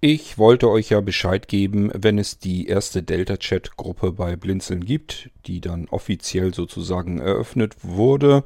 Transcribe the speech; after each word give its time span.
Ich 0.00 0.38
wollte 0.38 0.70
euch 0.70 0.90
ja 0.90 1.00
Bescheid 1.00 1.48
geben, 1.48 1.90
wenn 1.92 2.18
es 2.18 2.38
die 2.38 2.68
erste 2.68 3.02
Delta-Chat-Gruppe 3.02 4.12
bei 4.12 4.36
Blinzeln 4.36 4.84
gibt, 4.84 5.28
die 5.46 5.60
dann 5.60 5.88
offiziell 5.88 6.54
sozusagen 6.54 7.18
eröffnet 7.18 7.74
wurde. 7.82 8.44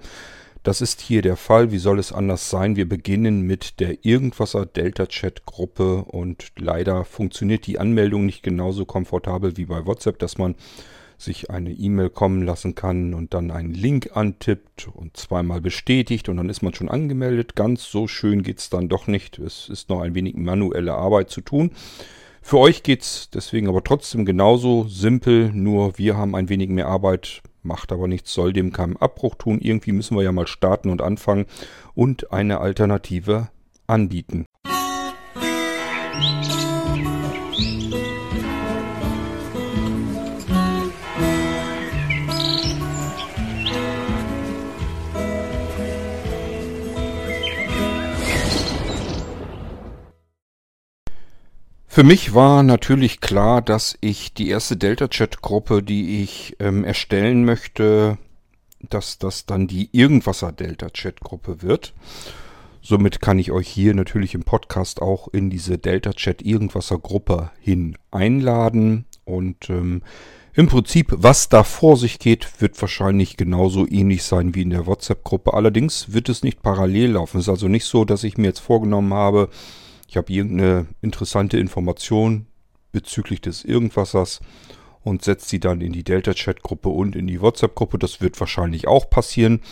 Das 0.63 0.81
ist 0.81 1.03
hier 1.03 1.21
der 1.21 1.37
Fall. 1.37 1.71
Wie 1.71 1.77
soll 1.77 1.99
es 1.99 2.11
anders 2.11 2.49
sein? 2.49 2.77
Wir 2.77 2.89
beginnen 2.89 3.43
mit 3.43 3.81
der 3.81 4.03
Irgendwasser 4.03 4.65
Delta-Chat-Gruppe 4.65 6.05
und 6.05 6.53
leider 6.57 7.05
funktioniert 7.05 7.67
die 7.67 7.79
Anmeldung 7.79 8.25
nicht 8.25 8.43
genauso 8.43 8.87
komfortabel 8.87 9.59
wie 9.59 9.67
bei 9.67 9.85
WhatsApp, 9.85 10.19
dass 10.21 10.39
man 10.39 10.55
sich 11.25 11.51
eine 11.51 11.71
E-Mail 11.71 12.11
kommen 12.11 12.43
lassen 12.43 12.75
kann 12.75 13.15
und 13.15 13.35
dann 13.35 13.51
einen 13.51 13.75
Link 13.75 14.11
antippt 14.15 14.89
und 14.93 15.17
zweimal 15.17 15.61
bestätigt 15.61 16.29
und 16.29 16.37
dann 16.37 16.49
ist 16.49 16.63
man 16.63 16.75
schon 16.75 16.89
angemeldet. 16.89 17.57
Ganz 17.57 17.85
so 17.85 18.07
schön 18.09 18.43
geht 18.43 18.59
es 18.59 18.71
dann 18.71 18.89
doch 18.89 19.07
nicht. 19.07 19.39
Es 19.39 19.69
ist 19.69 19.89
noch 19.89 20.01
ein 20.01 20.15
wenig 20.15 20.35
manuelle 20.35 20.95
Arbeit 20.95 21.31
zu 21.31 21.41
tun. 21.41 21.71
Für 22.43 22.59
euch 22.59 22.83
geht 22.83 23.03
es 23.03 23.31
deswegen 23.33 23.69
aber 23.69 23.85
trotzdem 23.85 24.25
genauso 24.25 24.89
simpel, 24.89 25.53
nur 25.53 25.97
wir 25.97 26.17
haben 26.17 26.35
ein 26.35 26.49
wenig 26.49 26.71
mehr 26.71 26.89
Arbeit, 26.89 27.41
macht 27.63 27.93
aber 27.93 28.09
nichts, 28.09 28.35
soll 28.35 28.53
dem 28.53 28.73
keinen 28.73 28.97
Abbruch 28.97 29.37
tun. 29.37 29.61
Irgendwie 29.61 29.93
müssen 29.93 30.17
wir 30.17 30.25
ja 30.25 30.33
mal 30.33 30.49
starten 30.49 30.91
und 30.91 31.03
anfangen 31.03 31.47
und 31.95 32.33
eine 32.33 32.61
Alternative 32.61 33.49
anbieten. 33.87 34.45
Für 51.95 52.05
mich 52.05 52.33
war 52.33 52.63
natürlich 52.63 53.21
klar, 53.21 53.61
dass 53.61 53.99
ich 54.01 54.33
die 54.33 54.49
erste 54.49 54.79
Delta-Chat-Gruppe, 54.79 55.83
die 55.83 56.23
ich 56.23 56.57
ähm, 56.59 56.85
erstellen 56.85 57.45
möchte, 57.45 58.17
dass 58.89 59.19
das 59.19 59.45
dann 59.45 59.67
die 59.67 59.91
Irgendwasser 59.93 60.53
Delta-Chat-Gruppe 60.53 61.61
wird. 61.61 61.93
Somit 62.81 63.21
kann 63.21 63.39
ich 63.39 63.53
euch 63.53 63.69
hier 63.69 63.93
natürlich 63.93 64.33
im 64.35 64.43
Podcast 64.43 65.03
auch 65.03 65.29
in 65.35 65.51
diese 65.51 65.77
Delta-Chat 65.77 66.41
Irgendwasser 66.41 66.99
Gruppe 66.99 67.51
hin 67.61 67.99
einladen. 68.11 69.05
Und 69.27 69.69
ähm, 69.69 70.01
im 70.55 70.69
Prinzip, 70.69 71.13
was 71.15 71.51
da 71.51 71.63
vor 71.63 71.99
sich 71.99 72.19
geht, 72.19 72.63
wird 72.63 72.81
wahrscheinlich 72.81 73.37
genauso 73.37 73.87
ähnlich 73.87 74.23
sein 74.23 74.55
wie 74.55 74.63
in 74.63 74.71
der 74.71 74.87
WhatsApp-Gruppe. 74.87 75.53
Allerdings 75.53 76.15
wird 76.15 76.31
es 76.31 76.43
nicht 76.43 76.63
parallel 76.63 77.11
laufen. 77.11 77.37
Es 77.37 77.45
ist 77.45 77.51
also 77.51 77.69
nicht 77.69 77.85
so, 77.85 78.07
dass 78.07 78.25
ich 78.25 78.39
mir 78.39 78.47
jetzt 78.47 78.61
vorgenommen 78.61 79.13
habe, 79.13 79.51
ich 80.13 80.19
habe 80.19 80.31
irgendeine 80.31 80.89
interessante 81.01 81.59
Information 81.59 82.45
bezüglich 82.93 83.41
des 83.41 83.65
Irgendwassers 83.65 84.41
und 85.01 85.25
setze 85.25 85.49
sie 85.49 85.59
dann 85.59 85.81
in 85.81 85.95
die 85.95 86.05
Delta-Chat-Gruppe 86.05 86.91
und 86.91 87.17
in 87.17 87.27
die 87.27 87.41
WhatsApp-Gruppe. 87.41 87.97
Das 87.99 88.21
wird 88.21 88.39
wahrscheinlich 88.39 88.87
auch 88.87 89.09
passieren. 89.09 89.63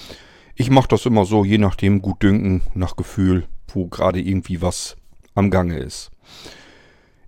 Ich 0.54 0.70
mache 0.70 0.88
das 0.88 1.04
immer 1.04 1.26
so, 1.26 1.44
je 1.44 1.58
nachdem 1.58 2.00
gut 2.00 2.22
dünken, 2.22 2.62
nach 2.72 2.96
Gefühl, 2.96 3.48
wo 3.68 3.86
gerade 3.88 4.18
irgendwie 4.18 4.62
was 4.62 4.96
am 5.34 5.50
Gange 5.50 5.76
ist. 5.76 6.10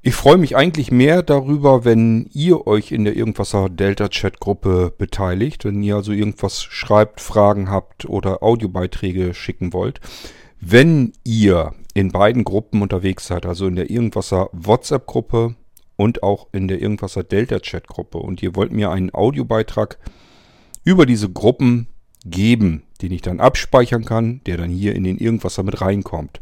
Ich 0.00 0.14
freue 0.14 0.38
mich 0.38 0.56
eigentlich 0.56 0.90
mehr 0.90 1.22
darüber, 1.22 1.84
wenn 1.84 2.30
ihr 2.32 2.66
euch 2.66 2.92
in 2.92 3.04
der 3.04 3.14
Irgendwasser 3.14 3.68
Delta 3.68 4.08
Chat 4.08 4.40
Gruppe 4.40 4.90
beteiligt, 4.96 5.66
wenn 5.66 5.82
ihr 5.82 5.96
also 5.96 6.12
irgendwas 6.12 6.62
schreibt, 6.62 7.20
Fragen 7.20 7.68
habt 7.68 8.06
oder 8.06 8.42
Audiobeiträge 8.42 9.34
schicken 9.34 9.74
wollt. 9.74 10.00
Wenn 10.64 11.12
ihr 11.24 11.74
in 11.92 12.12
beiden 12.12 12.44
Gruppen 12.44 12.82
unterwegs 12.82 13.26
seid, 13.26 13.46
also 13.46 13.66
in 13.66 13.74
der 13.74 13.90
Irgendwasser 13.90 14.48
WhatsApp-Gruppe 14.52 15.56
und 15.96 16.22
auch 16.22 16.46
in 16.52 16.68
der 16.68 16.80
Irgendwasser 16.80 17.24
Delta-Chat-Gruppe 17.24 18.18
und 18.18 18.44
ihr 18.44 18.54
wollt 18.54 18.70
mir 18.70 18.92
einen 18.92 19.12
Audiobeitrag 19.12 19.98
über 20.84 21.04
diese 21.04 21.28
Gruppen 21.28 21.88
geben, 22.24 22.84
den 23.02 23.10
ich 23.10 23.22
dann 23.22 23.40
abspeichern 23.40 24.04
kann, 24.04 24.40
der 24.46 24.56
dann 24.56 24.70
hier 24.70 24.94
in 24.94 25.02
den 25.02 25.18
Irgendwasser 25.18 25.64
mit 25.64 25.80
reinkommt, 25.80 26.40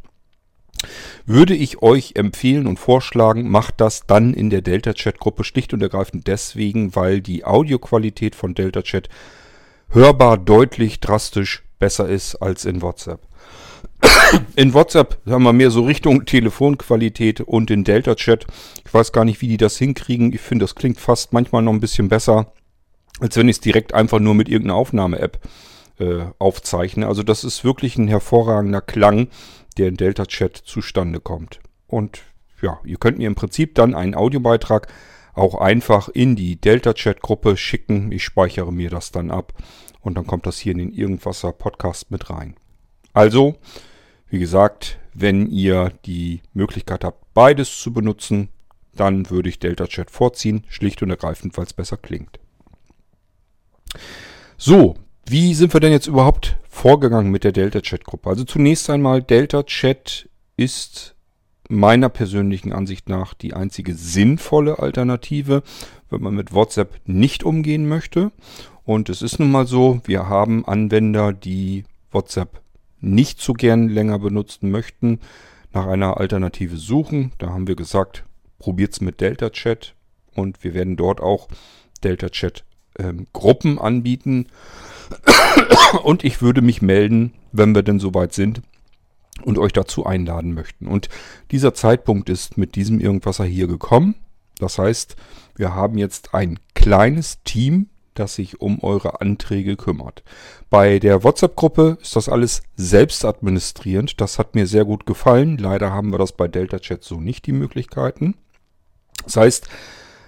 würde 1.25 1.55
ich 1.55 1.81
euch 1.81 2.13
empfehlen 2.17 2.67
und 2.67 2.79
vorschlagen, 2.79 3.49
macht 3.49 3.81
das 3.81 4.07
dann 4.07 4.35
in 4.35 4.51
der 4.51 4.61
Delta-Chat-Gruppe 4.61 5.45
schlicht 5.45 5.73
und 5.73 5.81
ergreifend 5.81 6.27
deswegen, 6.27 6.95
weil 6.95 7.23
die 7.23 7.47
Audioqualität 7.47 8.35
von 8.35 8.53
Delta-Chat 8.53 9.09
hörbar 9.89 10.37
deutlich 10.37 11.01
drastisch 11.01 11.63
besser 11.79 12.07
ist 12.07 12.35
als 12.37 12.67
in 12.67 12.83
WhatsApp. 12.83 13.30
In 14.57 14.75
WhatsApp 14.75 15.19
haben 15.29 15.43
wir 15.43 15.53
mehr 15.53 15.71
so 15.71 15.85
Richtung 15.85 16.25
Telefonqualität 16.25 17.41
und 17.41 17.71
in 17.71 17.85
Delta 17.85 18.15
Chat. 18.15 18.47
Ich 18.85 18.95
weiß 18.95 19.13
gar 19.13 19.25
nicht, 19.25 19.41
wie 19.41 19.49
die 19.49 19.57
das 19.57 19.77
hinkriegen. 19.77 20.33
Ich 20.33 20.41
finde, 20.41 20.65
das 20.65 20.75
klingt 20.75 21.01
fast 21.01 21.33
manchmal 21.33 21.63
noch 21.63 21.73
ein 21.73 21.81
bisschen 21.81 22.09
besser, 22.09 22.53
als 23.21 23.37
wenn 23.37 23.49
ich 23.49 23.57
es 23.57 23.61
direkt 23.61 23.93
einfach 23.95 24.21
nur 24.21 24.35
mit 24.35 24.49
irgendeiner 24.49 24.77
Aufnahme-App 24.77 25.41
äh, 25.99 26.25
aufzeichne. 26.39 27.07
Also 27.07 27.23
das 27.23 27.45
ist 27.45 27.65
wirklich 27.65 27.99
ein 27.99 28.09
hervorragender 28.09 28.81
Klang, 28.81 29.29
der 29.77 29.89
in 29.89 29.97
Delta 29.97 30.27
Chat 30.27 30.57
zustande 30.57 31.21
kommt. 31.21 31.61
Und 31.87 32.21
ja, 32.63 32.79
ihr 32.85 32.97
könnt 32.99 33.19
mir 33.19 33.27
im 33.27 33.35
Prinzip 33.35 33.75
dann 33.75 33.95
einen 33.95 34.15
Audiobeitrag 34.15 34.89
auch 35.35 35.55
einfach 35.55 36.09
in 36.09 36.37
die 36.37 36.61
Delta 36.61 36.95
Chat 36.95 37.21
Gruppe 37.21 37.57
schicken. 37.57 38.13
Ich 38.13 38.25
speichere 38.25 38.73
mir 38.73 38.91
das 38.91 39.13
dann 39.13 39.31
ab 39.31 39.55
und 40.01 40.17
dann 40.17 40.27
kommt 40.27 40.47
das 40.47 40.59
hier 40.59 40.73
in 40.73 40.79
den 40.79 40.93
Irgendwasser 40.93 41.53
Podcast 41.53 42.11
mit 42.11 42.31
rein. 42.31 42.57
Also, 43.13 43.57
wie 44.31 44.39
gesagt, 44.39 44.99
wenn 45.13 45.47
ihr 45.51 45.93
die 46.07 46.41
Möglichkeit 46.55 47.05
habt, 47.05 47.35
beides 47.35 47.81
zu 47.81 47.93
benutzen, 47.93 48.49
dann 48.95 49.29
würde 49.29 49.49
ich 49.49 49.59
Delta 49.59 49.87
Chat 49.87 50.11
vorziehen, 50.11 50.65
schlicht 50.69 51.03
und 51.03 51.11
ergreifend, 51.11 51.57
weil 51.57 51.65
es 51.65 51.73
besser 51.73 51.97
klingt. 51.97 52.39
So, 54.57 54.97
wie 55.27 55.55
sind 55.55 55.73
wir 55.73 55.81
denn 55.81 55.93
jetzt 55.93 56.07
überhaupt 56.07 56.59
vorgegangen 56.69 57.31
mit 57.31 57.45
der 57.45 57.53
Delta 57.53 57.81
Chat 57.81 58.05
Gruppe? 58.05 58.31
Also 58.31 58.45
zunächst 58.45 58.89
einmal, 58.89 59.23
Delta 59.23 59.63
Chat 59.65 60.29
ist 60.57 61.15
meiner 61.69 62.09
persönlichen 62.09 62.73
Ansicht 62.73 63.09
nach 63.09 63.35
die 63.35 63.55
einzige 63.55 63.95
sinnvolle 63.95 64.79
Alternative, 64.81 65.63
wenn 66.09 66.23
man 66.23 66.35
mit 66.35 66.53
WhatsApp 66.53 67.01
nicht 67.07 67.45
umgehen 67.45 67.89
möchte. 67.89 68.33
Und 68.85 69.09
es 69.09 69.23
ist 69.23 69.39
nun 69.39 69.53
mal 69.53 69.67
so, 69.67 70.01
wir 70.05 70.29
haben 70.29 70.65
Anwender, 70.67 71.33
die 71.33 71.85
WhatsApp 72.11 72.60
nicht 73.01 73.41
so 73.41 73.53
gern 73.53 73.89
länger 73.89 74.19
benutzen 74.19 74.71
möchten, 74.71 75.21
nach 75.73 75.87
einer 75.87 76.19
Alternative 76.19 76.77
suchen. 76.77 77.33
Da 77.39 77.51
haben 77.51 77.69
wir 77.69 77.77
gesagt, 77.77 78.25
probiert 78.59 78.93
es 78.93 79.01
mit 79.01 79.21
Delta 79.21 79.51
Chat 79.51 79.95
und 80.35 80.63
wir 80.65 80.75
werden 80.75 80.97
dort 80.97 81.21
auch 81.21 81.49
Delta 82.03 82.29
Chat 82.29 82.65
ähm, 82.99 83.27
Gruppen 83.33 83.79
anbieten. 83.79 84.47
und 86.05 86.25
ich 86.25 86.43
würde 86.43 86.63
mich 86.63 86.83
melden, 86.83 87.33
wenn 87.53 87.75
wir 87.75 87.83
denn 87.83 87.99
soweit 87.99 88.33
sind 88.33 88.63
und 89.43 89.59
euch 89.59 89.73
dazu 89.73 90.07
einladen 90.07 90.55
möchten. 90.55 90.87
Und 90.87 91.09
dieser 91.51 91.75
Zeitpunkt 91.75 92.29
ist 92.29 92.59
mit 92.59 92.75
diesem 92.75 93.01
Irgendwasser 93.01 93.45
hier 93.45 93.67
gekommen. 93.67 94.15
Das 94.59 94.79
heißt, 94.79 95.17
wir 95.57 95.75
haben 95.75 95.99
jetzt 95.99 96.35
ein 96.35 96.59
kleines 96.75 97.43
Team, 97.45 97.89
das 98.15 98.35
sich 98.35 98.61
um 98.61 98.83
eure 98.83 99.21
Anträge 99.21 99.77
kümmert. 99.77 100.23
Bei 100.69 100.99
der 100.99 101.25
WhatsApp-Gruppe 101.25 101.99
ist 102.01 102.17
das 102.17 102.29
alles 102.29 102.63
selbst 102.77 103.25
administrierend. 103.25 104.21
Das 104.21 104.39
hat 104.39 104.55
mir 104.55 104.67
sehr 104.67 104.85
gut 104.85 105.07
gefallen. 105.07 105.59
Leider 105.59 105.93
haben 105.93 106.11
wir 106.11 106.19
das 106.19 106.33
bei 106.33 106.49
Delta 106.49 106.79
Chat 106.79 107.05
so 107.05 107.21
nicht 107.21 107.47
die 107.47 107.53
Möglichkeiten. 107.53 108.35
Das 109.25 109.37
heißt, 109.37 109.69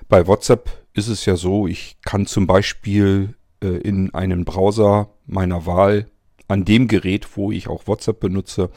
bei 0.09 0.26
WhatsApp 0.26 0.71
ist 0.94 1.09
es 1.09 1.25
ja 1.25 1.37
so, 1.37 1.66
ich 1.66 1.97
kann 2.03 2.26
zum 2.26 2.47
Beispiel 2.47 3.34
äh, 3.62 3.69
in 3.69 4.15
einen 4.15 4.44
Browser 4.44 5.09
meiner 5.26 5.66
Wahl 5.66 6.06
an 6.48 6.65
dem 6.65 6.88
Gerät, 6.88 7.37
wo 7.37 7.50
ich 7.50 7.69
auch 7.69 7.87
WhatsApp 7.87 8.21
benutze, 8.21 8.71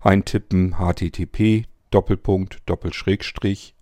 eintippen 0.00 0.76
http 0.78 1.66
Doppelpunkt 1.90 2.58
Doppelschrägstrich 2.66 3.74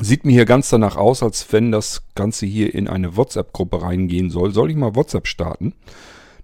sieht 0.00 0.24
mir 0.24 0.32
hier 0.32 0.44
ganz 0.44 0.68
danach 0.68 0.96
aus, 0.96 1.22
als 1.22 1.50
wenn 1.52 1.72
das 1.72 2.02
Ganze 2.14 2.46
hier 2.46 2.74
in 2.74 2.88
eine 2.88 3.16
WhatsApp-Gruppe 3.16 3.82
reingehen 3.82 4.30
soll. 4.30 4.52
Soll 4.52 4.70
ich 4.70 4.76
mal 4.76 4.94
WhatsApp 4.94 5.26
starten? 5.26 5.74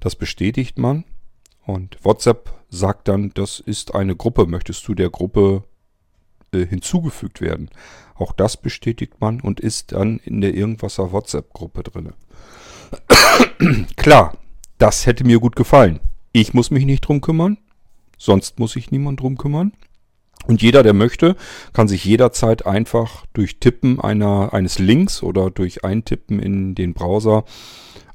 Das 0.00 0.16
bestätigt 0.16 0.78
man. 0.78 1.04
Und 1.66 1.98
WhatsApp 2.02 2.52
sagt 2.70 3.08
dann, 3.08 3.32
das 3.34 3.60
ist 3.60 3.94
eine 3.94 4.16
Gruppe. 4.16 4.46
Möchtest 4.46 4.88
du 4.88 4.94
der 4.94 5.10
Gruppe 5.10 5.64
äh, 6.52 6.64
hinzugefügt 6.64 7.40
werden? 7.40 7.70
Auch 8.14 8.32
das 8.32 8.56
bestätigt 8.56 9.20
man 9.20 9.40
und 9.40 9.60
ist 9.60 9.92
dann 9.92 10.18
in 10.18 10.40
der 10.40 10.54
Irgendwasser 10.54 11.12
WhatsApp-Gruppe 11.12 11.82
drin. 11.82 12.12
Klar, 13.96 14.36
das 14.78 15.06
hätte 15.06 15.24
mir 15.24 15.38
gut 15.38 15.56
gefallen. 15.56 16.00
Ich 16.32 16.54
muss 16.54 16.70
mich 16.70 16.86
nicht 16.86 17.02
drum 17.02 17.20
kümmern. 17.20 17.58
Sonst 18.20 18.58
muss 18.58 18.72
sich 18.72 18.90
niemand 18.90 19.20
drum 19.20 19.38
kümmern. 19.38 19.72
Und 20.46 20.60
jeder, 20.60 20.82
der 20.82 20.92
möchte, 20.92 21.36
kann 21.72 21.88
sich 21.88 22.04
jederzeit 22.04 22.66
einfach 22.66 23.24
durch 23.32 23.60
Tippen 23.60 23.98
einer, 23.98 24.52
eines 24.52 24.78
Links 24.78 25.22
oder 25.22 25.50
durch 25.50 25.84
Eintippen 25.84 26.38
in 26.38 26.74
den 26.74 26.92
Browser 26.92 27.44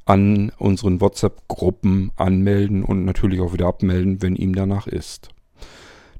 an 0.04 0.52
unseren 0.58 1.00
WhatsApp-Gruppen 1.00 2.12
anmelden 2.14 2.84
und 2.84 3.04
natürlich 3.04 3.40
auch 3.40 3.52
wieder 3.52 3.66
abmelden, 3.66 4.22
wenn 4.22 4.36
ihm 4.36 4.54
danach 4.54 4.86
ist. 4.86 5.30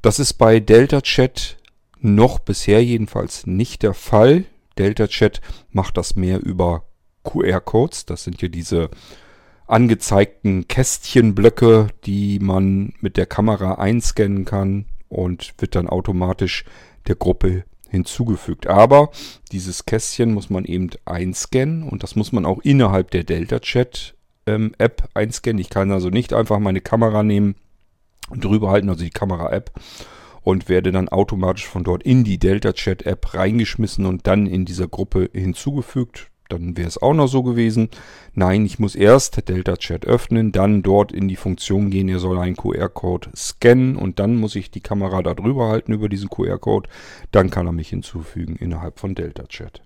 Das 0.03 0.19
ist 0.19 0.35
bei 0.35 0.59
Delta 0.59 1.01
Chat 1.01 1.57
noch 2.01 2.41
bisher 2.41 2.85
jedenfalls 2.85 3.47
nicht 3.47 3.85
der 3.85 3.95
Fall. 3.95 4.45
Delta 4.79 5.07
Chat 5.07 5.41
macht 5.71 5.97
das 5.97 6.17
mehr 6.17 6.45
über 6.45 6.85
QR-Codes. 7.23 8.07
Das 8.07 8.25
sind 8.25 8.43
ja 8.43 8.49
diese 8.49 8.91
angezeigten 9.67 10.69
Kästchenblöcke, 10.69 11.89
die 12.05 12.39
man 12.39 12.93
mit 13.01 13.17
der 13.17 13.27
Kamera 13.27 13.75
einscannen 13.75 14.45
kann 14.45 14.87
und 15.09 15.55
wird 15.59 15.75
dann 15.75 15.89
automatisch 15.89 16.65
der 17.07 17.17
Gruppe 17.17 17.65
hinzugefügt. 17.89 18.67
Aber 18.67 19.11
dieses 19.53 19.87
Kästchen 19.87 20.35
muss 20.35 20.51
man 20.51 20.65
eben 20.65 20.91
einscannen 21.05 21.83
und 21.83 22.03
das 22.03 22.17
muss 22.17 22.33
man 22.33 22.45
auch 22.45 22.61
innerhalb 22.63 23.11
der 23.11 23.25
Delta 23.25 23.61
Chat 23.61 24.15
ähm, 24.47 24.73
App 24.79 25.09
einscannen. 25.15 25.61
Ich 25.61 25.71
kann 25.71 25.91
also 25.91 26.11
nicht 26.11 26.33
einfach 26.33 26.59
meine 26.59 26.81
Kamera 26.81 27.23
nehmen 27.23 27.57
und 28.29 28.45
drüber 28.45 28.71
halten, 28.71 28.89
also 28.89 29.05
die 29.05 29.11
Kamera-App 29.11 29.73
und 30.43 30.69
werde 30.69 30.93
dann 30.93 31.09
automatisch 31.09 31.67
von 31.67 31.85
dort 31.85 32.05
in 32.05 32.23
die 32.23 32.39
Delta 32.39 32.73
Chat 32.73 33.05
App 33.05 33.35
reingeschmissen 33.35 34.07
und 34.07 34.27
dann 34.27 34.47
in 34.47 34.65
dieser 34.65 34.89
Gruppe 34.89 35.31
hinzugefügt 35.33 36.31
dann 36.49 36.77
wäre 36.77 36.89
es 36.89 37.01
auch 37.01 37.15
noch 37.15 37.27
so 37.27 37.43
gewesen. 37.43 37.89
Nein, 38.35 38.65
ich 38.65 38.79
muss 38.79 38.95
erst 38.95 39.49
Delta 39.49 39.77
Chat 39.77 40.07
öffnen, 40.07 40.53
dann 40.53 40.83
dort 40.83 41.13
in 41.13 41.29
die 41.29 41.37
Funktion 41.37 41.91
gehen, 41.91 42.09
er 42.09 42.19
soll 42.19 42.39
einen 42.39 42.57
QR-Code 42.57 43.31
scannen 43.35 43.97
und 43.97 44.19
dann 44.19 44.37
muss 44.37 44.57
ich 44.57 44.71
die 44.71 44.81
Kamera 44.81 45.23
da 45.23 45.35
drüber 45.35 45.69
halten 45.69 45.93
über 45.93 46.09
diesen 46.09 46.29
QR-Code. 46.29 46.89
Dann 47.33 47.51
kann 47.51 47.67
er 47.67 47.73
mich 47.73 47.89
hinzufügen 47.89 48.57
innerhalb 48.57 48.99
von 48.99 49.15
Delta 49.15 49.45
Chat. 49.45 49.83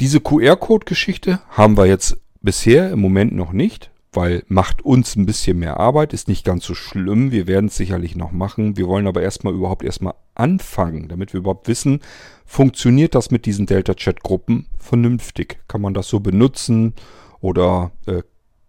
Diese 0.00 0.20
QR-Code-Geschichte 0.20 1.40
haben 1.50 1.76
wir 1.76 1.86
jetzt 1.86 2.18
bisher 2.40 2.90
im 2.90 3.00
Moment 3.00 3.34
noch 3.34 3.52
nicht 3.52 3.90
weil 4.12 4.42
macht 4.48 4.82
uns 4.84 5.16
ein 5.16 5.26
bisschen 5.26 5.58
mehr 5.58 5.78
Arbeit, 5.78 6.12
ist 6.12 6.28
nicht 6.28 6.44
ganz 6.44 6.64
so 6.64 6.74
schlimm. 6.74 7.30
Wir 7.30 7.46
werden 7.46 7.66
es 7.66 7.76
sicherlich 7.76 8.16
noch 8.16 8.32
machen. 8.32 8.76
Wir 8.76 8.88
wollen 8.88 9.06
aber 9.06 9.22
erstmal 9.22 9.54
überhaupt 9.54 9.84
erstmal 9.84 10.14
anfangen, 10.38 11.08
damit 11.08 11.32
wir 11.32 11.38
überhaupt 11.38 11.68
wissen, 11.68 12.00
funktioniert 12.46 13.14
das 13.14 13.30
mit 13.30 13.46
diesen 13.46 13.66
Delta-Chat-Gruppen 13.66 14.66
vernünftig? 14.78 15.58
Kann 15.68 15.80
man 15.80 15.94
das 15.94 16.08
so 16.08 16.20
benutzen 16.20 16.94
oder 17.40 17.90
äh, 18.06 18.22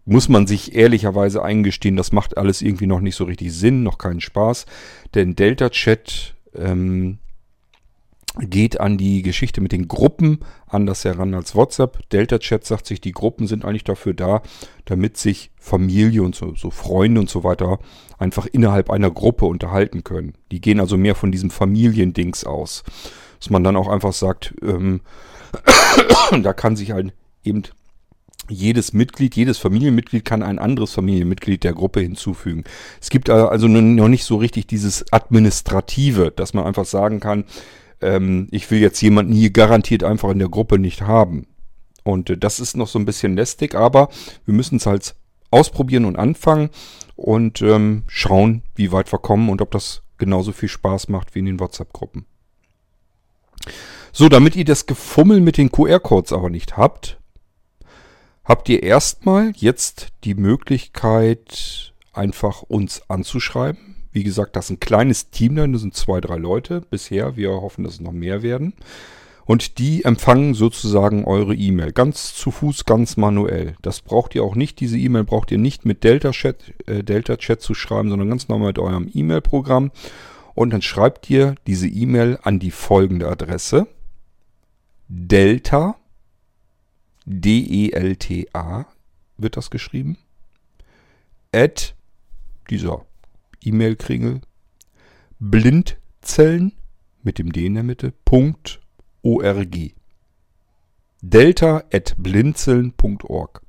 muss 0.05 0.27
man 0.27 0.47
sich 0.47 0.75
ehrlicherweise 0.75 1.43
eingestehen, 1.43 1.95
das 1.95 2.11
macht 2.11 2.37
alles 2.37 2.61
irgendwie 2.61 2.87
noch 2.87 2.99
nicht 2.99 3.15
so 3.15 3.25
richtig 3.25 3.53
Sinn, 3.53 3.83
noch 3.83 3.97
keinen 3.97 4.21
Spaß. 4.21 4.65
Denn 5.13 5.35
Delta-Chat 5.35 6.35
ähm, 6.55 7.19
geht 8.37 8.79
an 8.79 8.97
die 8.97 9.21
Geschichte 9.21 9.61
mit 9.61 9.71
den 9.71 9.87
Gruppen 9.87 10.39
anders 10.67 11.03
heran 11.03 11.33
als 11.33 11.55
WhatsApp. 11.55 12.09
Delta 12.09 12.39
Chat 12.39 12.65
sagt 12.65 12.85
sich, 12.85 13.01
die 13.01 13.11
Gruppen 13.11 13.47
sind 13.47 13.65
eigentlich 13.65 13.83
dafür 13.83 14.13
da, 14.13 14.41
damit 14.85 15.17
sich 15.17 15.51
Familie 15.57 16.23
und 16.23 16.35
so, 16.35 16.55
so, 16.55 16.69
Freunde 16.69 17.21
und 17.21 17.29
so 17.29 17.43
weiter 17.43 17.79
einfach 18.19 18.45
innerhalb 18.45 18.89
einer 18.89 19.09
Gruppe 19.09 19.45
unterhalten 19.45 20.03
können. 20.03 20.33
Die 20.51 20.61
gehen 20.61 20.79
also 20.79 20.97
mehr 20.97 21.15
von 21.15 21.31
diesem 21.31 21.49
Familiendings 21.49 22.43
aus. 22.43 22.83
Dass 23.39 23.49
man 23.49 23.63
dann 23.63 23.77
auch 23.77 23.87
einfach 23.87 24.13
sagt, 24.13 24.53
ähm, 24.61 25.01
da 26.43 26.53
kann 26.53 26.75
sich 26.75 26.91
halt 26.91 27.13
eben 27.43 27.63
jedes 28.49 28.93
Mitglied, 28.93 29.35
jedes 29.35 29.57
Familienmitglied 29.57 30.25
kann 30.25 30.43
ein 30.43 30.59
anderes 30.59 30.93
Familienmitglied 30.93 31.63
der 31.63 31.73
Gruppe 31.73 32.01
hinzufügen. 32.01 32.63
Es 32.99 33.09
gibt 33.09 33.29
also 33.29 33.67
noch 33.67 34.07
nicht 34.07 34.25
so 34.25 34.37
richtig 34.37 34.67
dieses 34.67 35.11
Administrative, 35.13 36.31
dass 36.35 36.53
man 36.53 36.65
einfach 36.65 36.85
sagen 36.85 37.19
kann, 37.19 37.45
ähm, 38.01 38.47
ich 38.51 38.69
will 38.71 38.79
jetzt 38.79 39.01
jemanden 39.01 39.33
hier 39.33 39.51
garantiert 39.51 40.03
einfach 40.03 40.29
in 40.29 40.39
der 40.39 40.49
Gruppe 40.49 40.79
nicht 40.79 41.03
haben. 41.03 41.47
Und 42.03 42.29
äh, 42.29 42.37
das 42.37 42.59
ist 42.59 42.75
noch 42.75 42.87
so 42.87 42.99
ein 42.99 43.05
bisschen 43.05 43.35
lästig, 43.35 43.75
aber 43.75 44.09
wir 44.45 44.53
müssen 44.53 44.77
es 44.77 44.85
halt 44.85 45.15
ausprobieren 45.51 46.05
und 46.05 46.15
anfangen 46.15 46.69
und 47.19 47.61
ähm, 47.61 48.03
schauen, 48.07 48.63
wie 48.75 48.93
weit 48.93 49.11
wir 49.11 49.19
kommen 49.19 49.49
und 49.49 49.61
ob 49.61 49.71
das 49.71 50.03
genauso 50.17 50.53
viel 50.53 50.69
Spaß 50.69 51.09
macht 51.09 51.35
wie 51.35 51.39
in 51.39 51.45
den 51.45 51.59
WhatsApp-Gruppen. 51.59 52.25
So, 54.13 54.29
damit 54.29 54.55
ihr 54.55 54.65
das 54.65 54.85
Gefummel 54.85 55.41
mit 55.41 55.57
den 55.57 55.71
QR-Codes 55.71 56.31
aber 56.31 56.49
nicht 56.49 56.77
habt, 56.77 57.19
habt 58.45 58.69
ihr 58.69 58.83
erstmal 58.83 59.51
jetzt 59.55 60.07
die 60.23 60.33
Möglichkeit, 60.33 61.93
einfach 62.13 62.61
uns 62.63 63.01
anzuschreiben. 63.09 63.95
Wie 64.11 64.23
gesagt, 64.23 64.55
das 64.55 64.65
ist 64.65 64.71
ein 64.71 64.79
kleines 64.79 65.29
Team 65.29 65.55
das 65.55 65.81
sind 65.81 65.95
zwei, 65.95 66.21
drei 66.21 66.37
Leute 66.37 66.81
bisher. 66.81 67.35
Wir 67.35 67.51
hoffen, 67.51 67.83
dass 67.83 67.95
es 67.95 67.99
noch 67.99 68.13
mehr 68.13 68.41
werden. 68.41 68.73
Und 69.49 69.79
die 69.79 70.05
empfangen 70.05 70.53
sozusagen 70.53 71.25
eure 71.25 71.55
E-Mail. 71.55 71.91
Ganz 71.91 72.35
zu 72.35 72.51
Fuß, 72.51 72.85
ganz 72.85 73.17
manuell. 73.17 73.75
Das 73.81 74.01
braucht 74.01 74.35
ihr 74.35 74.43
auch 74.43 74.53
nicht. 74.53 74.79
Diese 74.79 74.95
E-Mail 74.95 75.23
braucht 75.23 75.49
ihr 75.49 75.57
nicht 75.57 75.85
mit 75.85 76.03
Delta 76.03 76.29
Chat, 76.29 76.75
äh, 76.85 77.03
Delta 77.03 77.35
Chat 77.35 77.59
zu 77.59 77.73
schreiben, 77.73 78.11
sondern 78.11 78.29
ganz 78.29 78.47
normal 78.47 78.67
mit 78.67 78.77
eurem 78.77 79.09
E-Mail-Programm. 79.11 79.89
Und 80.53 80.69
dann 80.69 80.83
schreibt 80.83 81.31
ihr 81.31 81.55
diese 81.65 81.87
E-Mail 81.87 82.37
an 82.43 82.59
die 82.59 82.69
folgende 82.69 83.27
Adresse. 83.27 83.87
Delta, 85.07 85.95
D-E-L-T-A 87.25 88.85
wird 89.37 89.57
das 89.57 89.71
geschrieben, 89.71 90.19
at 91.51 91.95
dieser 92.69 93.03
E-Mail-Kringel, 93.63 94.41
Blindzellen 95.39 96.73
mit 97.23 97.39
dem 97.39 97.51
D 97.51 97.65
in 97.65 97.73
der 97.73 97.83
Mitte, 97.83 98.13
Punkt 98.25 98.79
.org. 99.23 99.93
Delta 101.21 101.83
at 101.91 102.15
blinzeln.org. 102.17 103.61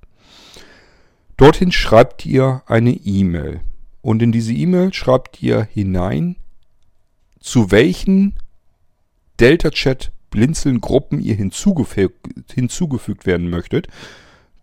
Dorthin 1.37 1.73
schreibt 1.73 2.27
ihr 2.27 2.63
eine 2.67 2.93
E-Mail. 2.93 3.61
Und 4.03 4.23
in 4.23 4.33
diese 4.33 4.53
E-Mail 4.53 4.93
schreibt 4.93 5.43
ihr 5.43 5.63
hinein, 5.63 6.37
zu 7.41 7.71
welchen 7.71 8.35
Delta-Chat 9.41 10.13
Blinzeln-Gruppen 10.31 11.21
ihr 11.21 11.35
hinzugefügt, 11.35 12.53
hinzugefügt 12.53 13.27
werden 13.27 13.51
möchtet. 13.51 13.89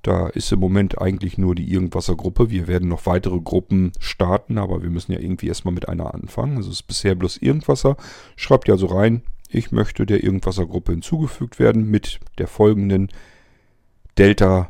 Da 0.01 0.27
ist 0.27 0.51
im 0.51 0.59
Moment 0.59 1.01
eigentlich 1.01 1.37
nur 1.37 1.55
die 1.55 1.69
Irgendwasser-Gruppe. 1.69 2.49
Wir 2.49 2.67
werden 2.67 2.87
noch 2.87 3.05
weitere 3.05 3.39
Gruppen 3.39 3.91
starten, 3.99 4.57
aber 4.57 4.81
wir 4.81 4.89
müssen 4.89 5.11
ja 5.11 5.19
irgendwie 5.19 5.47
erstmal 5.47 5.73
mit 5.73 5.89
einer 5.89 6.13
anfangen. 6.13 6.57
Also 6.57 6.69
es 6.69 6.77
ist 6.77 6.87
bisher 6.87 7.15
bloß 7.15 7.37
Irgendwasser. 7.37 7.97
Schreibt 8.35 8.69
ihr 8.69 8.75
also 8.75 8.85
rein, 8.85 9.23
ich 9.49 9.71
möchte 9.71 10.05
der 10.05 10.23
Irgendwasser-Gruppe 10.23 10.91
hinzugefügt 10.91 11.59
werden 11.59 11.89
mit 11.89 12.19
der 12.37 12.47
folgenden 12.47 13.09
Delta 14.17 14.69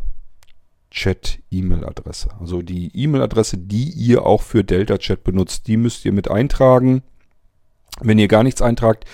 Chat 0.91 1.39
E-Mail-Adresse. 1.51 2.29
Also 2.39 2.61
die 2.61 2.91
E-Mail-Adresse, 2.93 3.57
die 3.57 3.89
ihr 3.89 4.25
auch 4.25 4.41
für 4.41 4.63
Delta 4.63 4.97
Chat 4.97 5.23
benutzt, 5.23 5.67
die 5.67 5.77
müsst 5.77 6.05
ihr 6.05 6.13
mit 6.13 6.29
eintragen. 6.29 7.03
Wenn 7.99 8.19
ihr 8.19 8.27
gar 8.27 8.43
nichts 8.43 8.61
eintragt, 8.61 9.05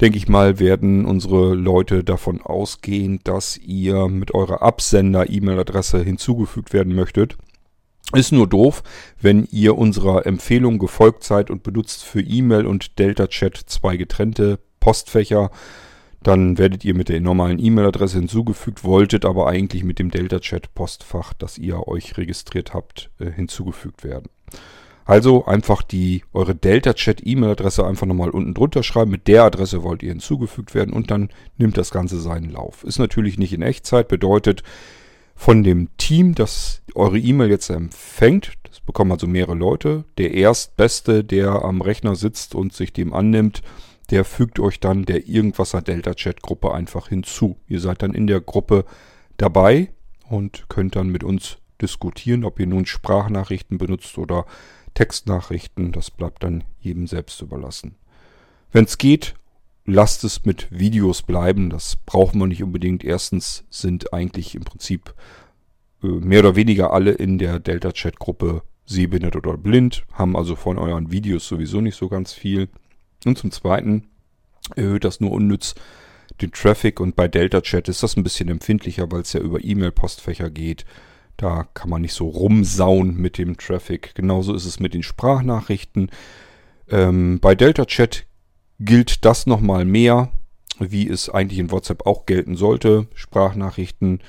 denke 0.00 0.18
ich 0.18 0.28
mal, 0.28 0.58
werden 0.58 1.06
unsere 1.06 1.54
Leute 1.54 2.04
davon 2.04 2.42
ausgehen, 2.42 3.20
dass 3.24 3.56
ihr 3.56 4.08
mit 4.08 4.34
eurer 4.34 4.62
Absender-E-Mail-Adresse 4.62 6.02
hinzugefügt 6.02 6.72
werden 6.72 6.94
möchtet. 6.94 7.36
Ist 8.14 8.32
nur 8.32 8.46
doof, 8.46 8.82
wenn 9.20 9.48
ihr 9.50 9.76
unserer 9.76 10.26
Empfehlung 10.26 10.78
gefolgt 10.78 11.24
seid 11.24 11.50
und 11.50 11.62
benutzt 11.62 12.04
für 12.04 12.20
E-Mail 12.20 12.66
und 12.66 12.98
Delta 12.98 13.26
Chat 13.26 13.56
zwei 13.56 13.96
getrennte 13.96 14.60
Postfächer. 14.86 15.50
Dann 16.22 16.58
werdet 16.58 16.84
ihr 16.84 16.94
mit 16.94 17.08
der 17.08 17.20
normalen 17.20 17.58
E-Mail-Adresse 17.58 18.18
hinzugefügt, 18.18 18.84
wolltet 18.84 19.24
aber 19.24 19.48
eigentlich 19.48 19.82
mit 19.82 19.98
dem 19.98 20.12
Delta 20.12 20.38
Chat 20.38 20.72
Postfach, 20.76 21.32
das 21.32 21.58
ihr 21.58 21.88
euch 21.88 22.16
registriert 22.16 22.72
habt, 22.72 23.10
äh, 23.18 23.28
hinzugefügt 23.28 24.04
werden. 24.04 24.28
Also 25.04 25.44
einfach 25.44 25.82
die 25.82 26.22
eure 26.32 26.54
Delta 26.54 26.94
Chat 26.94 27.20
E-Mail-Adresse 27.26 27.84
einfach 27.84 28.06
nochmal 28.06 28.30
unten 28.30 28.54
drunter 28.54 28.84
schreiben. 28.84 29.10
Mit 29.10 29.26
der 29.26 29.42
Adresse 29.42 29.82
wollt 29.82 30.04
ihr 30.04 30.10
hinzugefügt 30.10 30.72
werden 30.76 30.94
und 30.94 31.10
dann 31.10 31.30
nimmt 31.58 31.76
das 31.76 31.90
Ganze 31.90 32.20
seinen 32.20 32.50
Lauf. 32.50 32.84
Ist 32.84 33.00
natürlich 33.00 33.38
nicht 33.38 33.52
in 33.52 33.62
Echtzeit, 33.62 34.06
bedeutet 34.06 34.62
von 35.34 35.64
dem 35.64 35.88
Team, 35.96 36.36
das 36.36 36.82
eure 36.94 37.18
E-Mail 37.18 37.50
jetzt 37.50 37.70
empfängt, 37.70 38.52
das 38.62 38.78
bekommen 38.78 39.10
also 39.10 39.26
mehrere 39.26 39.56
Leute, 39.56 40.04
der 40.16 40.32
Erstbeste, 40.32 41.24
der 41.24 41.64
am 41.64 41.80
Rechner 41.80 42.14
sitzt 42.14 42.54
und 42.54 42.72
sich 42.72 42.92
dem 42.92 43.12
annimmt, 43.12 43.62
der 44.10 44.24
fügt 44.24 44.60
euch 44.60 44.80
dann 44.80 45.04
der 45.04 45.28
Irgendwasser 45.28 45.82
Delta 45.82 46.14
Chat 46.14 46.42
Gruppe 46.42 46.72
einfach 46.72 47.08
hinzu. 47.08 47.56
Ihr 47.66 47.80
seid 47.80 48.02
dann 48.02 48.14
in 48.14 48.26
der 48.26 48.40
Gruppe 48.40 48.84
dabei 49.36 49.90
und 50.28 50.68
könnt 50.68 50.96
dann 50.96 51.08
mit 51.08 51.24
uns 51.24 51.58
diskutieren, 51.80 52.44
ob 52.44 52.58
ihr 52.58 52.66
nun 52.66 52.86
Sprachnachrichten 52.86 53.78
benutzt 53.78 54.16
oder 54.18 54.46
Textnachrichten, 54.94 55.92
das 55.92 56.10
bleibt 56.10 56.42
dann 56.42 56.64
jedem 56.80 57.06
selbst 57.06 57.40
überlassen. 57.42 57.96
Wenn 58.72 58.84
es 58.84 58.96
geht, 58.96 59.34
lasst 59.84 60.24
es 60.24 60.44
mit 60.44 60.68
Videos 60.70 61.22
bleiben, 61.22 61.70
das 61.70 61.96
brauchen 61.96 62.40
wir 62.40 62.46
nicht 62.46 62.62
unbedingt. 62.62 63.04
Erstens 63.04 63.64
sind 63.70 64.12
eigentlich 64.12 64.54
im 64.54 64.64
Prinzip 64.64 65.14
äh, 66.02 66.06
mehr 66.06 66.40
oder 66.40 66.56
weniger 66.56 66.92
alle 66.92 67.12
in 67.12 67.38
der 67.38 67.60
Delta-Chat-Gruppe 67.60 68.62
sehbehindert 68.86 69.36
oder 69.36 69.56
blind, 69.56 70.04
haben 70.12 70.36
also 70.36 70.56
von 70.56 70.78
euren 70.78 71.10
Videos 71.10 71.46
sowieso 71.46 71.80
nicht 71.80 71.96
so 71.96 72.08
ganz 72.08 72.32
viel. 72.32 72.68
Und 73.24 73.38
zum 73.38 73.50
Zweiten 73.50 74.08
erhöht 74.74 75.04
das 75.04 75.20
nur 75.20 75.32
unnütz 75.32 75.74
den 76.40 76.52
Traffic 76.52 77.00
und 77.00 77.16
bei 77.16 77.28
Delta 77.28 77.60
Chat 77.60 77.88
ist 77.88 78.02
das 78.02 78.16
ein 78.16 78.22
bisschen 78.22 78.48
empfindlicher, 78.48 79.10
weil 79.10 79.22
es 79.22 79.32
ja 79.32 79.40
über 79.40 79.64
E-Mail-Postfächer 79.64 80.50
geht. 80.50 80.84
Da 81.36 81.66
kann 81.74 81.90
man 81.90 82.02
nicht 82.02 82.14
so 82.14 82.28
rumsauen 82.28 83.16
mit 83.16 83.38
dem 83.38 83.56
Traffic. 83.56 84.14
Genauso 84.14 84.54
ist 84.54 84.64
es 84.64 84.80
mit 84.80 84.94
den 84.94 85.02
Sprachnachrichten. 85.02 86.10
Ähm, 86.88 87.40
bei 87.40 87.54
Delta 87.54 87.84
Chat 87.84 88.26
gilt 88.80 89.24
das 89.24 89.46
nochmal 89.46 89.84
mehr, 89.84 90.30
wie 90.78 91.08
es 91.08 91.28
eigentlich 91.28 91.58
in 91.58 91.70
WhatsApp 91.70 92.06
auch 92.06 92.26
gelten 92.26 92.56
sollte. 92.56 93.06
Sprachnachrichten 93.14 94.20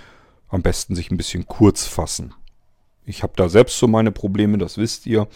am 0.50 0.62
besten 0.62 0.96
sich 0.96 1.12
ein 1.12 1.18
bisschen 1.18 1.46
kurz 1.46 1.86
fassen. 1.86 2.34
Ich 3.06 3.24
habe 3.24 3.34
da 3.36 3.50
selbst 3.50 3.78
so 3.78 3.88
meine 3.88 4.12
Probleme, 4.12 4.58
das 4.58 4.78
wisst 4.78 5.06
ihr. 5.06 5.28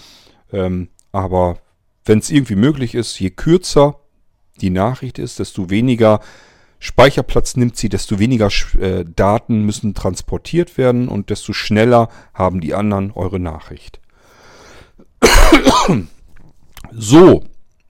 Ähm, 0.52 0.90
aber 1.12 1.60
wenn 2.06 2.20
es 2.20 2.30
irgendwie 2.30 2.56
möglich 2.56 2.96
ist, 2.96 3.20
je 3.20 3.30
kürzer 3.30 4.00
die 4.60 4.70
Nachricht 4.70 5.20
ist, 5.20 5.40
desto 5.40 5.70
weniger 5.70 6.20
Speicherplatz 6.80 7.56
nimmt 7.58 7.78
sie, 7.78 7.90
desto 7.90 8.18
weniger 8.18 8.50
äh, 8.80 9.06
Daten 9.06 9.66
müssen 9.66 9.94
transportiert 9.94 10.80
werden 10.80 11.08
und 11.08 11.30
desto 11.30 11.54
schneller 11.54 12.10
haben 12.34 12.60
die 12.60 12.74
anderen 12.74 13.12
eure 13.12 13.40
Nachricht. 13.40 14.00
so, 16.92 17.44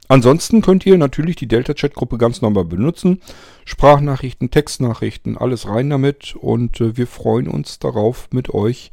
ansonsten 0.09 0.61
könnt 0.61 0.85
ihr 0.85 0.97
natürlich 0.97 1.37
die 1.37 1.47
Delta-Chat-Gruppe 1.47 2.17
ganz 2.17 2.41
normal 2.41 2.65
benutzen. 2.65 3.21
Sprachnachrichten, 3.63 4.51
Textnachrichten, 4.51 5.37
alles 5.37 5.67
rein 5.67 5.89
damit 5.89 6.35
und 6.35 6.81
äh, 6.81 6.97
wir 6.97 7.07
freuen 7.07 7.47
uns 7.47 7.79
darauf, 7.79 8.27
mit 8.31 8.53
euch 8.53 8.91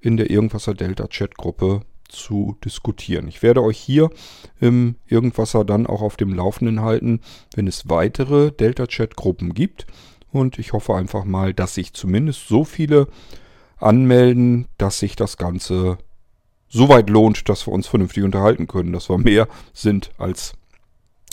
in 0.00 0.18
der 0.18 0.28
Irgendwasser 0.28 0.74
Delta-Chat-Gruppe 0.74 1.80
zu 2.10 2.56
diskutieren. 2.64 3.28
Ich 3.28 3.42
werde 3.42 3.62
euch 3.62 3.78
hier 3.78 4.10
im 4.60 4.96
Irgendwasser 5.06 5.64
dann 5.64 5.86
auch 5.86 6.02
auf 6.02 6.16
dem 6.16 6.32
Laufenden 6.32 6.82
halten, 6.82 7.20
wenn 7.54 7.66
es 7.66 7.88
weitere 7.88 8.50
Delta-Chat-Gruppen 8.52 9.54
gibt. 9.54 9.86
Und 10.32 10.58
ich 10.58 10.72
hoffe 10.72 10.94
einfach 10.94 11.24
mal, 11.24 11.54
dass 11.54 11.74
sich 11.74 11.92
zumindest 11.92 12.46
so 12.46 12.64
viele 12.64 13.08
anmelden, 13.78 14.68
dass 14.78 14.98
sich 14.98 15.16
das 15.16 15.36
Ganze 15.36 15.98
so 16.68 16.88
weit 16.88 17.10
lohnt, 17.10 17.48
dass 17.48 17.66
wir 17.66 17.72
uns 17.72 17.88
vernünftig 17.88 18.22
unterhalten 18.22 18.66
können, 18.66 18.92
dass 18.92 19.08
wir 19.08 19.18
mehr 19.18 19.48
sind 19.72 20.12
als 20.18 20.54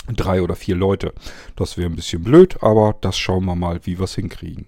drei 0.07 0.41
oder 0.41 0.55
vier 0.55 0.75
Leute. 0.75 1.13
Das 1.55 1.77
wäre 1.77 1.89
ein 1.89 1.95
bisschen 1.95 2.23
blöd, 2.23 2.63
aber 2.63 2.95
das 3.01 3.17
schauen 3.17 3.45
wir 3.45 3.55
mal, 3.55 3.79
wie 3.83 3.99
wir 3.99 4.05
es 4.05 4.15
hinkriegen. 4.15 4.67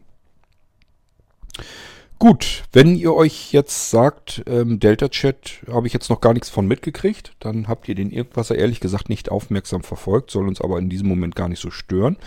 Gut, 2.20 2.66
wenn 2.74 2.98
ihr 2.98 3.14
euch 3.14 3.54
jetzt 3.54 3.92
sagt, 3.92 4.44
ähm, 4.46 4.82
Delta 4.82 5.08
Chat 5.08 5.62
habe 5.72 5.88
ich 5.88 5.94
jetzt 5.94 6.10
noch 6.10 6.20
gar 6.20 6.34
nichts 6.34 6.50
von 6.50 6.68
mitgekriegt, 6.68 7.32
dann 7.40 7.70
habt 7.70 7.88
ihr 7.88 7.96
den 7.96 8.12
irgendwas 8.12 8.52
ehrlich 8.52 8.82
gesagt 8.82 9.08
nicht 9.08 9.32
aufmerksam 9.32 9.84
verfolgt, 9.84 10.30
soll 10.30 10.50
uns 10.50 10.60
aber 10.60 10.80
in 10.80 10.90
diesem 10.90 11.08
Moment 11.08 11.38
gar 11.38 11.48
nicht 11.48 11.62
so 11.62 11.72
stören. 11.72 12.18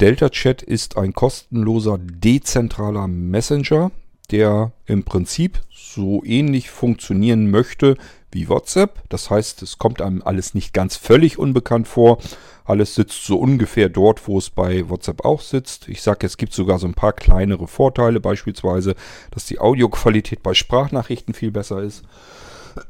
Delta 0.00 0.28
Chat 0.28 0.62
ist 0.62 0.96
ein 0.96 1.12
kostenloser, 1.12 1.98
dezentraler 1.98 3.08
Messenger, 3.08 3.90
der 4.30 4.70
im 4.86 5.02
Prinzip 5.02 5.60
so 5.72 6.22
ähnlich 6.24 6.70
funktionieren 6.70 7.50
möchte 7.50 7.96
wie 8.32 8.48
WhatsApp. 8.48 9.02
Das 9.08 9.30
heißt, 9.30 9.62
es 9.62 9.78
kommt 9.78 10.02
einem 10.02 10.22
alles 10.22 10.54
nicht 10.54 10.72
ganz 10.72 10.96
völlig 10.96 11.38
unbekannt 11.38 11.88
vor. 11.88 12.18
Alles 12.64 12.94
sitzt 12.94 13.24
so 13.24 13.38
ungefähr 13.38 13.88
dort, 13.88 14.26
wo 14.28 14.38
es 14.38 14.50
bei 14.50 14.88
WhatsApp 14.88 15.24
auch 15.24 15.40
sitzt. 15.40 15.88
Ich 15.88 16.02
sage, 16.02 16.26
es 16.26 16.36
gibt 16.36 16.52
sogar 16.52 16.78
so 16.78 16.86
ein 16.86 16.94
paar 16.94 17.12
kleinere 17.12 17.66
Vorteile, 17.66 18.20
beispielsweise, 18.20 18.94
dass 19.30 19.46
die 19.46 19.58
Audioqualität 19.58 20.42
bei 20.42 20.54
Sprachnachrichten 20.54 21.34
viel 21.34 21.50
besser 21.50 21.82
ist. 21.82 22.04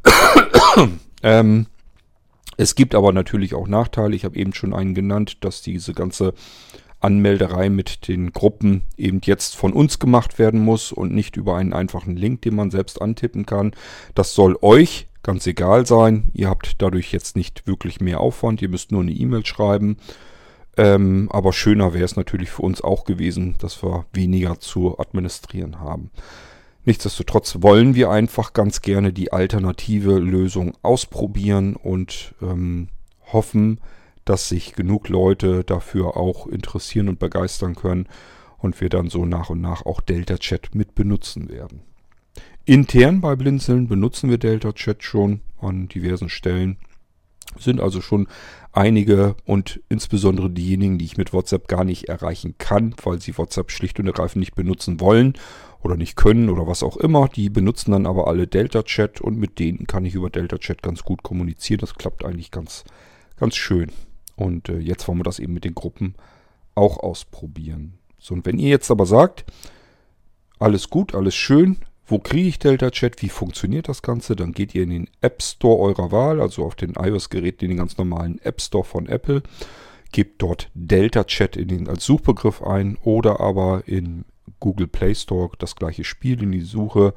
ähm, 1.23 1.67
es 2.57 2.75
gibt 2.75 2.95
aber 2.95 3.13
natürlich 3.13 3.55
auch 3.55 3.67
Nachteile. 3.67 4.15
Ich 4.15 4.25
habe 4.25 4.37
eben 4.37 4.53
schon 4.53 4.75
einen 4.75 4.95
genannt, 4.95 5.39
dass 5.45 5.63
diese 5.63 5.95
ganze 5.95 6.35
Anmelderei 7.01 7.69
mit 7.69 8.07
den 8.09 8.33
Gruppen 8.33 8.83
eben 8.97 9.21
jetzt 9.25 9.57
von 9.57 9.73
uns 9.73 9.99
gemacht 9.99 10.39
werden 10.39 10.61
muss 10.61 10.93
und 10.93 11.13
nicht 11.13 11.37
über 11.37 11.57
einen 11.57 11.73
einfachen 11.73 12.15
Link, 12.15 12.43
den 12.43 12.55
man 12.55 12.71
selbst 12.71 13.03
antippen 13.03 13.47
kann. 13.47 13.73
Das 14.15 14.35
soll 14.35 14.57
euch 14.61 15.09
ganz 15.23 15.47
egal 15.47 15.87
sein. 15.87 16.31
Ihr 16.35 16.49
habt 16.49 16.81
dadurch 16.83 17.13
jetzt 17.13 17.37
nicht 17.37 17.67
wirklich 17.67 18.01
mehr 18.01 18.21
Aufwand. 18.21 18.63
Ihr 18.63 18.69
müsst 18.69 18.93
nur 18.93 19.03
eine 19.03 19.13
E-Mail 19.13 19.47
schreiben. 19.47 19.97
Ähm, 20.77 21.29
aber 21.31 21.53
schöner 21.53 21.93
wäre 21.93 22.05
es 22.05 22.17
natürlich 22.17 22.51
für 22.51 22.63
uns 22.63 22.81
auch 22.81 23.05
gewesen, 23.05 23.57
dass 23.59 23.83
wir 23.83 24.07
weniger 24.13 24.59
zu 24.59 24.99
administrieren 24.99 25.81
haben. 25.81 26.11
Nichtsdestotrotz 26.85 27.59
wollen 27.61 27.95
wir 27.95 28.11
einfach 28.11 28.55
ganz 28.55 28.81
gerne 28.81 29.13
die 29.13 29.33
alternative 29.33 30.19
Lösung 30.19 30.73
ausprobieren 30.83 31.77
und 31.77 32.35
ähm, 32.43 32.89
hoffen, 33.33 33.81
dass 34.25 34.49
sich 34.49 34.75
genug 34.75 35.09
Leute 35.09 35.63
dafür 35.63 36.17
auch 36.17 36.47
interessieren 36.47 37.09
und 37.09 37.19
begeistern 37.19 37.75
können 37.77 38.09
und 38.59 38.81
wir 38.81 38.89
dann 38.89 39.11
so 39.11 39.27
nach 39.27 39.51
und 39.51 39.61
nach 39.61 39.85
auch 39.87 40.01
Delta 40.01 40.39
Chat 40.39 40.75
mit 40.75 40.95
benutzen 40.95 41.49
werden. 41.51 41.83
Intern 42.65 43.21
bei 43.21 43.35
Blinzeln 43.35 43.89
benutzen 43.89 44.31
wir 44.31 44.39
Delta 44.39 44.73
Chat 44.73 45.03
schon 45.03 45.41
an 45.61 45.89
diversen 45.89 46.29
Stellen. 46.29 46.77
Sind 47.59 47.81
also 47.81 48.01
schon 48.01 48.29
einige 48.71 49.35
und 49.45 49.81
insbesondere 49.89 50.49
diejenigen, 50.49 50.97
die 50.97 51.05
ich 51.05 51.17
mit 51.17 51.33
WhatsApp 51.33 51.67
gar 51.67 51.85
nicht 51.85 52.09
erreichen 52.09 52.55
kann, 52.59 52.95
weil 53.03 53.21
sie 53.21 53.37
WhatsApp 53.37 53.71
schlicht 53.71 53.99
und 53.99 54.07
ergreifend 54.07 54.41
nicht 54.41 54.55
benutzen 54.55 55.01
wollen 55.01 55.35
oder 55.83 55.97
nicht 55.97 56.17
können 56.17 56.49
oder 56.49 56.67
was 56.67 56.85
auch 56.85 56.97
immer. 56.97 57.29
Die 57.29 57.51
benutzen 57.51 57.91
dann 57.91 58.07
aber 58.07 58.29
alle 58.29 58.47
Delta 58.47 58.85
Chat 58.85 59.21
und 59.21 59.39
mit 59.39 59.59
denen 59.59 59.87
kann 59.89 60.05
ich 60.05 60.15
über 60.15 60.31
Delta 60.31 60.57
Chat 60.57 60.83
ganz 60.83 61.03
gut 61.03 61.23
kommunizieren. 61.25 61.81
Das 61.81 61.95
klappt 61.95 62.25
eigentlich 62.25 62.53
ganz, 62.53 62.85
ganz 63.37 63.57
schön. 63.57 63.91
Und 64.37 64.69
äh, 64.69 64.79
jetzt 64.79 65.07
wollen 65.09 65.19
wir 65.19 65.25
das 65.25 65.41
eben 65.41 65.53
mit 65.53 65.65
den 65.65 65.75
Gruppen 65.75 66.15
auch 66.75 66.99
ausprobieren. 66.99 67.99
So, 68.19 68.35
und 68.35 68.47
wenn 68.47 68.59
ihr 68.59 68.71
jetzt 68.71 68.91
aber 68.91 69.05
sagt, 69.05 69.45
alles 70.59 70.89
gut, 70.91 71.15
alles 71.15 71.35
schön, 71.35 71.79
wo 72.07 72.19
kriege 72.19 72.49
ich 72.49 72.59
Delta 72.59 72.91
Chat? 72.91 73.23
Wie 73.23 73.29
funktioniert 73.29 73.89
das 73.89 74.03
Ganze? 74.03 74.37
Dann 74.37 74.53
geht 74.53 74.75
ihr 74.75 74.83
in 74.83 74.91
den 74.91 75.11
App 75.21 75.43
Store 75.43 75.79
eurer 75.79 76.11
Wahl, 76.11 76.41
also 76.41 76.65
auf 76.65 76.75
den 76.75 76.95
iOS-Geräten 76.95 77.65
in 77.65 77.71
den 77.73 77.79
ganz 77.79 77.97
normalen 77.97 78.41
App 78.43 78.61
Store 78.61 78.85
von 78.85 79.07
Apple. 79.07 79.43
Gebt 80.11 80.43
dort 80.43 80.71
Delta 80.75 81.25
Chat 81.25 81.57
in 81.57 81.69
den, 81.69 81.89
als 81.89 82.05
Suchbegriff 82.05 82.63
ein 82.63 82.99
oder 83.03 83.41
aber 83.41 83.85
in 83.87 84.25
Google 84.61 84.89
Play 84.89 85.15
Store 85.15 85.51
das 85.59 85.77
gleiche 85.77 86.05
Spiel 86.05 86.43
in 86.43 86.53
die 86.53 86.61
Suche 86.61 87.15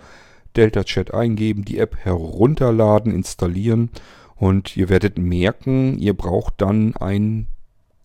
Delta 0.55 0.83
Chat 0.83 1.13
eingeben, 1.13 1.65
die 1.65 1.79
App 1.79 1.97
herunterladen, 1.97 3.13
installieren 3.13 3.89
und 4.35 4.77
ihr 4.77 4.89
werdet 4.89 5.17
merken, 5.17 5.97
ihr 5.97 6.13
braucht 6.13 6.61
dann 6.61 6.95
ein 6.95 7.47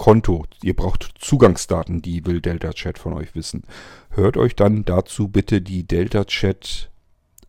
Konto. 0.01 0.47
Ihr 0.63 0.75
braucht 0.75 1.13
Zugangsdaten, 1.19 2.01
die 2.01 2.25
will 2.25 2.41
Delta 2.41 2.73
Chat 2.73 2.99
von 2.99 3.13
euch 3.13 3.35
wissen. 3.35 3.65
Hört 4.09 4.39
euch 4.39 4.57
dann 4.57 4.87
dazu 4.87 5.29
bitte 5.29 5.61
die 5.61 5.87
Delta 5.87 6.25
Chat 6.25 6.91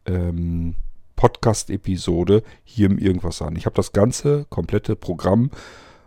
ähm, 0.06 0.76
Podcast-Episode 1.16 2.44
hier 2.66 2.88
im 2.88 2.98
Irgendwas 2.98 3.42
an. 3.42 3.56
Ich 3.56 3.66
habe 3.66 3.78
das 3.78 3.94
ganze 3.94 4.48
komplette 4.50 4.98
Programm 4.98 5.50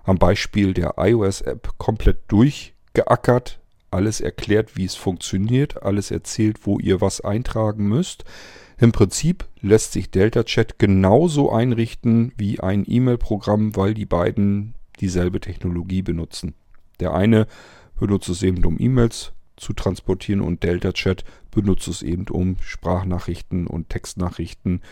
am 0.03 0.19
Beispiel 0.19 0.75
der 0.75 0.97
iOS-App 0.99 1.79
komplett 1.79 2.19
durchgeackert, 2.29 3.59
alles 3.91 4.21
erklärt, 4.21 4.77
wie 4.77 4.85
es 4.85 4.97
funktioniert, 4.97 5.83
alles 5.83 6.11
erzählt, 6.11 6.67
wo 6.67 6.79
ihr 6.79 7.01
was 7.01 7.23
eintragen 7.23 7.89
müsst. 7.89 8.25
Im 8.77 8.93
Prinzip 8.93 9.47
lässt 9.63 9.93
sich 9.93 10.11
Delta 10.11 10.45
Chat 10.45 10.79
genauso 10.79 11.51
einrichten 11.51 12.35
wie 12.37 12.61
ein 12.61 12.85
E-Mail-Programm, 12.87 13.77
weil 13.77 13.95
die 13.95 14.05
beiden 14.05 14.75
dieselbe 15.01 15.41
Technologie 15.41 16.03
benutzen. 16.03 16.55
Der 17.01 17.15
eine 17.15 17.47
benutzt 17.99 18.29
es 18.29 18.43
eben, 18.43 18.65
um 18.65 18.79
E-Mails 18.79 19.33
zu 19.57 19.73
transportieren 19.73 20.41
und 20.41 20.63
Delta 20.63 20.93
Chat 20.93 21.25
benutzt 21.51 21.89
es 21.89 22.03
eben, 22.03 22.27
um 22.29 22.57
Sprachnachrichten 22.61 23.67
und 23.67 23.89
Textnachrichten 23.89 24.83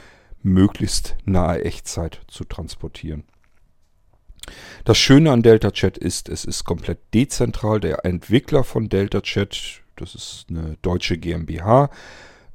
möglichst 0.42 1.16
nahe 1.24 1.64
Echtzeit 1.64 2.20
zu 2.28 2.44
transportieren. 2.44 3.24
Das 4.84 4.98
Schöne 4.98 5.30
an 5.30 5.42
Delta 5.42 5.70
Chat 5.70 5.98
ist, 5.98 6.28
es 6.28 6.44
ist 6.44 6.64
komplett 6.64 6.98
dezentral. 7.14 7.80
Der 7.80 8.04
Entwickler 8.04 8.64
von 8.64 8.88
Delta 8.88 9.20
Chat, 9.20 9.82
das 9.96 10.14
ist 10.14 10.46
eine 10.48 10.76
deutsche 10.82 11.16
GmbH, 11.16 11.90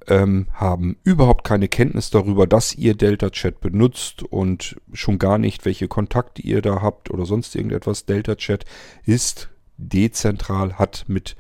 ähm, 0.08 0.48
haben 0.54 0.98
überhaupt 1.04 1.44
keine 1.44 1.68
Kenntnis 1.68 2.10
darüber, 2.10 2.48
dass 2.48 2.74
ihr 2.74 2.96
Delta 2.96 3.30
Chat 3.30 3.60
benutzt 3.60 4.24
und 4.24 4.78
schon 4.94 5.20
gar 5.20 5.38
nicht, 5.38 5.66
welche 5.66 5.88
Kontakte 5.88 6.42
ihr 6.42 6.62
da 6.62 6.82
habt 6.82 7.12
oder 7.12 7.26
sonst 7.26 7.56
irgendetwas. 7.56 8.06
Delta 8.06 8.36
Chat 8.36 8.66
ist 9.06 9.50
dezentral, 9.78 10.74
hat 10.74 11.06
mit 11.08 11.36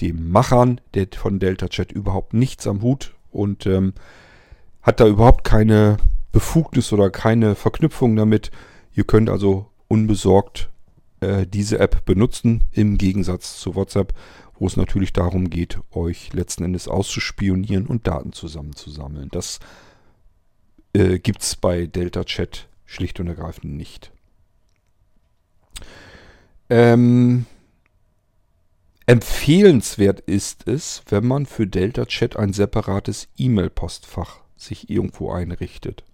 dem 0.00 0.30
Machern 0.30 0.80
der, 0.94 1.08
von 1.14 1.38
Delta 1.38 1.68
Chat 1.68 1.92
überhaupt 1.92 2.34
nichts 2.34 2.66
am 2.66 2.82
Hut 2.82 3.14
und 3.30 3.66
ähm, 3.66 3.94
hat 4.82 5.00
da 5.00 5.06
überhaupt 5.06 5.44
keine 5.44 5.96
Befugnis 6.32 6.92
oder 6.92 7.10
keine 7.10 7.54
Verknüpfung 7.54 8.16
damit. 8.16 8.50
Ihr 8.92 9.04
könnt 9.04 9.30
also 9.30 9.66
unbesorgt 9.88 10.70
äh, 11.20 11.46
diese 11.46 11.78
App 11.78 12.04
benutzen 12.04 12.64
im 12.72 12.98
Gegensatz 12.98 13.58
zu 13.58 13.74
WhatsApp 13.74 14.14
wo 14.64 14.66
es 14.66 14.78
natürlich 14.78 15.12
darum 15.12 15.50
geht, 15.50 15.78
euch 15.90 16.32
letzten 16.32 16.64
Endes 16.64 16.88
auszuspionieren 16.88 17.84
und 17.84 18.06
Daten 18.06 18.32
zusammenzusammeln. 18.32 19.28
Das 19.30 19.60
äh, 20.94 21.18
gibt 21.18 21.42
es 21.42 21.54
bei 21.54 21.84
Delta 21.84 22.24
Chat 22.24 22.66
schlicht 22.86 23.20
und 23.20 23.26
ergreifend 23.26 23.74
nicht. 23.74 24.10
Ähm, 26.70 27.44
Empfehlenswert 29.04 30.20
ist 30.20 30.66
es, 30.66 31.02
wenn 31.10 31.26
man 31.26 31.44
für 31.44 31.66
Delta 31.66 32.06
Chat 32.06 32.38
ein 32.38 32.54
separates 32.54 33.28
E-Mail-Postfach 33.36 34.40
sich 34.56 34.88
irgendwo 34.88 35.30
einrichtet. 35.30 36.04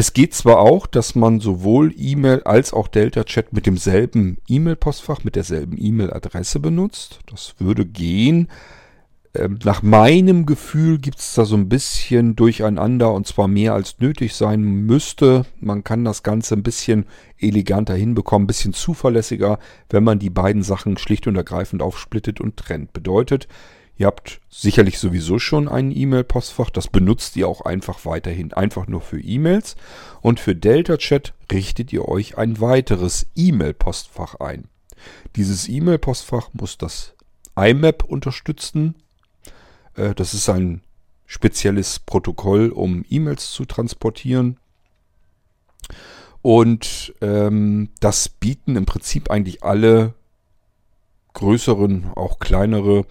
Es 0.00 0.14
geht 0.14 0.32
zwar 0.32 0.60
auch, 0.60 0.86
dass 0.86 1.14
man 1.14 1.40
sowohl 1.40 1.92
E-Mail 1.94 2.42
als 2.44 2.72
auch 2.72 2.88
Delta 2.88 3.22
Chat 3.22 3.52
mit 3.52 3.66
demselben 3.66 4.38
E-Mail-Postfach, 4.48 5.24
mit 5.24 5.36
derselben 5.36 5.76
E-Mail-Adresse 5.78 6.58
benutzt. 6.58 7.20
Das 7.30 7.54
würde 7.58 7.84
gehen. 7.84 8.48
Ähm, 9.34 9.58
nach 9.62 9.82
meinem 9.82 10.46
Gefühl 10.46 10.98
gibt 11.00 11.18
es 11.18 11.34
da 11.34 11.44
so 11.44 11.54
ein 11.54 11.68
bisschen 11.68 12.34
Durcheinander 12.34 13.12
und 13.12 13.26
zwar 13.26 13.46
mehr 13.46 13.74
als 13.74 13.98
nötig 13.98 14.34
sein 14.34 14.62
müsste. 14.62 15.44
Man 15.60 15.84
kann 15.84 16.02
das 16.06 16.22
Ganze 16.22 16.54
ein 16.54 16.62
bisschen 16.62 17.04
eleganter 17.38 17.92
hinbekommen, 17.92 18.44
ein 18.44 18.46
bisschen 18.46 18.72
zuverlässiger, 18.72 19.58
wenn 19.90 20.02
man 20.02 20.18
die 20.18 20.30
beiden 20.30 20.62
Sachen 20.62 20.96
schlicht 20.96 21.26
und 21.26 21.36
ergreifend 21.36 21.82
aufsplittet 21.82 22.40
und 22.40 22.56
trennt. 22.56 22.94
Bedeutet, 22.94 23.48
Ihr 24.00 24.06
habt 24.06 24.40
sicherlich 24.48 24.98
sowieso 24.98 25.38
schon 25.38 25.68
ein 25.68 25.94
E-Mail-Postfach, 25.94 26.70
das 26.70 26.88
benutzt 26.88 27.36
ihr 27.36 27.46
auch 27.46 27.60
einfach 27.60 28.06
weiterhin, 28.06 28.54
einfach 28.54 28.86
nur 28.86 29.02
für 29.02 29.20
E-Mails. 29.20 29.76
Und 30.22 30.40
für 30.40 30.56
Delta 30.56 30.96
Chat 30.96 31.34
richtet 31.52 31.92
ihr 31.92 32.08
euch 32.08 32.38
ein 32.38 32.62
weiteres 32.62 33.26
E-Mail-Postfach 33.36 34.36
ein. 34.36 34.68
Dieses 35.36 35.68
E-Mail-Postfach 35.68 36.48
muss 36.54 36.78
das 36.78 37.12
IMAP 37.56 38.02
unterstützen. 38.02 38.94
Äh, 39.96 40.14
das 40.14 40.32
ist 40.32 40.48
ein 40.48 40.80
spezielles 41.26 41.98
Protokoll, 41.98 42.70
um 42.70 43.04
E-Mails 43.10 43.50
zu 43.50 43.66
transportieren. 43.66 44.58
Und 46.40 47.12
ähm, 47.20 47.90
das 48.00 48.30
bieten 48.30 48.76
im 48.76 48.86
Prinzip 48.86 49.30
eigentlich 49.30 49.62
alle 49.62 50.14
größeren, 51.34 52.12
auch 52.14 52.38
kleinere 52.38 53.04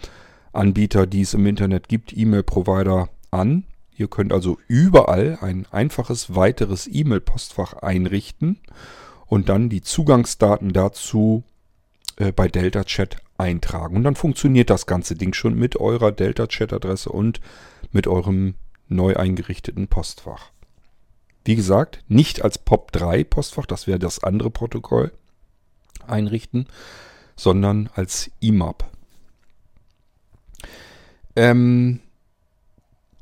Anbieter, 0.53 1.05
die 1.05 1.21
es 1.21 1.33
im 1.33 1.45
Internet 1.45 1.87
gibt, 1.87 2.15
E-Mail-Provider 2.15 3.09
an. 3.31 3.65
Ihr 3.95 4.07
könnt 4.07 4.31
also 4.31 4.57
überall 4.67 5.37
ein 5.41 5.65
einfaches 5.71 6.35
weiteres 6.35 6.87
E-Mail-Postfach 6.91 7.73
einrichten 7.73 8.59
und 9.25 9.49
dann 9.49 9.69
die 9.69 9.81
Zugangsdaten 9.81 10.73
dazu 10.73 11.43
äh, 12.15 12.31
bei 12.31 12.47
Delta 12.47 12.83
Chat 12.83 13.17
eintragen. 13.37 13.95
Und 13.95 14.03
dann 14.03 14.15
funktioniert 14.15 14.69
das 14.69 14.85
ganze 14.85 15.15
Ding 15.15 15.33
schon 15.33 15.55
mit 15.55 15.77
eurer 15.77 16.11
Delta 16.11 16.47
Chat-Adresse 16.47 17.09
und 17.09 17.41
mit 17.91 18.07
eurem 18.07 18.55
neu 18.87 19.15
eingerichteten 19.15 19.87
Postfach. 19.87 20.51
Wie 21.45 21.55
gesagt, 21.55 22.03
nicht 22.07 22.43
als 22.43 22.65
POP3 22.65 23.23
Postfach, 23.23 23.65
das 23.65 23.87
wäre 23.87 23.99
das 23.99 24.23
andere 24.23 24.51
Protokoll, 24.51 25.11
einrichten, 26.05 26.67
sondern 27.35 27.89
als 27.95 28.29
IMAP. 28.39 28.85
Ähm, 31.35 31.99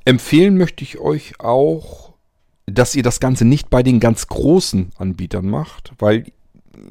empfehlen 0.06 0.58
möchte 0.58 0.84
ich 0.84 1.00
euch 1.00 1.40
auch, 1.40 2.14
dass 2.66 2.96
ihr 2.96 3.04
das 3.04 3.20
Ganze 3.20 3.46
nicht 3.46 3.70
bei 3.70 3.84
den 3.84 4.00
ganz 4.00 4.28
großen 4.28 4.92
Anbietern 4.98 5.48
macht, 5.48 5.94
weil 6.00 6.26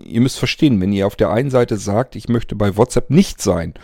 ihr 0.04 0.20
müsst 0.20 0.38
verstehen, 0.38 0.80
wenn 0.80 0.92
ihr 0.92 1.06
auf 1.06 1.16
der 1.16 1.30
einen 1.30 1.50
Seite 1.50 1.76
sagt, 1.76 2.16
ich 2.16 2.28
möchte 2.28 2.56
bei 2.56 2.76
WhatsApp 2.76 3.10
nicht 3.10 3.40
sein, 3.40 3.74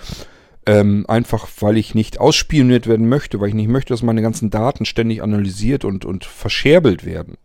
ähm, 0.66 1.04
einfach 1.08 1.48
weil 1.60 1.76
ich 1.76 1.94
nicht 1.94 2.20
ausspioniert 2.20 2.86
werden 2.86 3.08
möchte, 3.08 3.40
weil 3.40 3.48
ich 3.48 3.54
nicht 3.54 3.68
möchte, 3.68 3.92
dass 3.92 4.02
meine 4.02 4.22
ganzen 4.22 4.50
Daten 4.50 4.84
ständig 4.84 5.22
analysiert 5.22 5.84
und, 5.84 6.04
und 6.04 6.24
verscherbelt 6.24 7.04
werden, 7.04 7.36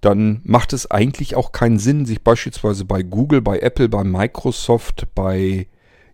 dann 0.00 0.40
macht 0.44 0.72
es 0.72 0.90
eigentlich 0.90 1.34
auch 1.34 1.52
keinen 1.52 1.78
Sinn, 1.78 2.06
sich 2.06 2.22
beispielsweise 2.22 2.84
bei 2.84 3.02
Google, 3.02 3.42
bei 3.42 3.58
Apple, 3.58 3.88
bei 3.88 4.04
Microsoft, 4.04 5.08
bei 5.14 5.66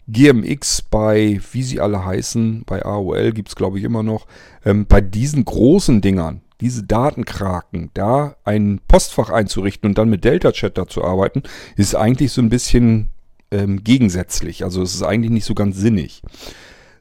GMX, 0.07 0.83
bei 0.83 1.41
wie 1.53 1.63
sie 1.63 1.81
alle 1.81 2.05
heißen, 2.05 2.65
bei 2.67 2.85
AOL 2.85 3.33
gibt 3.33 3.49
es 3.49 3.57
glaube 3.57 3.79
ich 3.79 3.85
immer 3.85 4.03
noch, 4.03 4.27
ähm, 4.65 4.87
bei 4.87 5.01
diesen 5.01 5.45
großen 5.45 6.01
Dingern, 6.01 6.43
diese 6.61 6.83
Datenkraken, 6.83 7.91
da 7.95 8.37
ein 8.45 8.81
Postfach 8.87 9.31
einzurichten 9.31 9.89
und 9.89 9.99
dann 9.99 10.11
mit 10.11 10.25
Delta 10.25 10.53
Chat 10.53 10.79
zu 10.89 11.05
arbeiten, 11.05 11.43
ist 11.77 11.95
eigentlich 11.95 12.33
so 12.33 12.43
ein 12.43 12.49
bisschen 12.49 13.11
ähm, 13.51 13.83
gegensätzlich. 13.83 14.65
Also 14.65 14.83
es 14.83 14.95
ist 14.95 15.03
eigentlich 15.03 15.31
nicht 15.31 15.45
so 15.45 15.55
ganz 15.55 15.77
sinnig. 15.77 16.23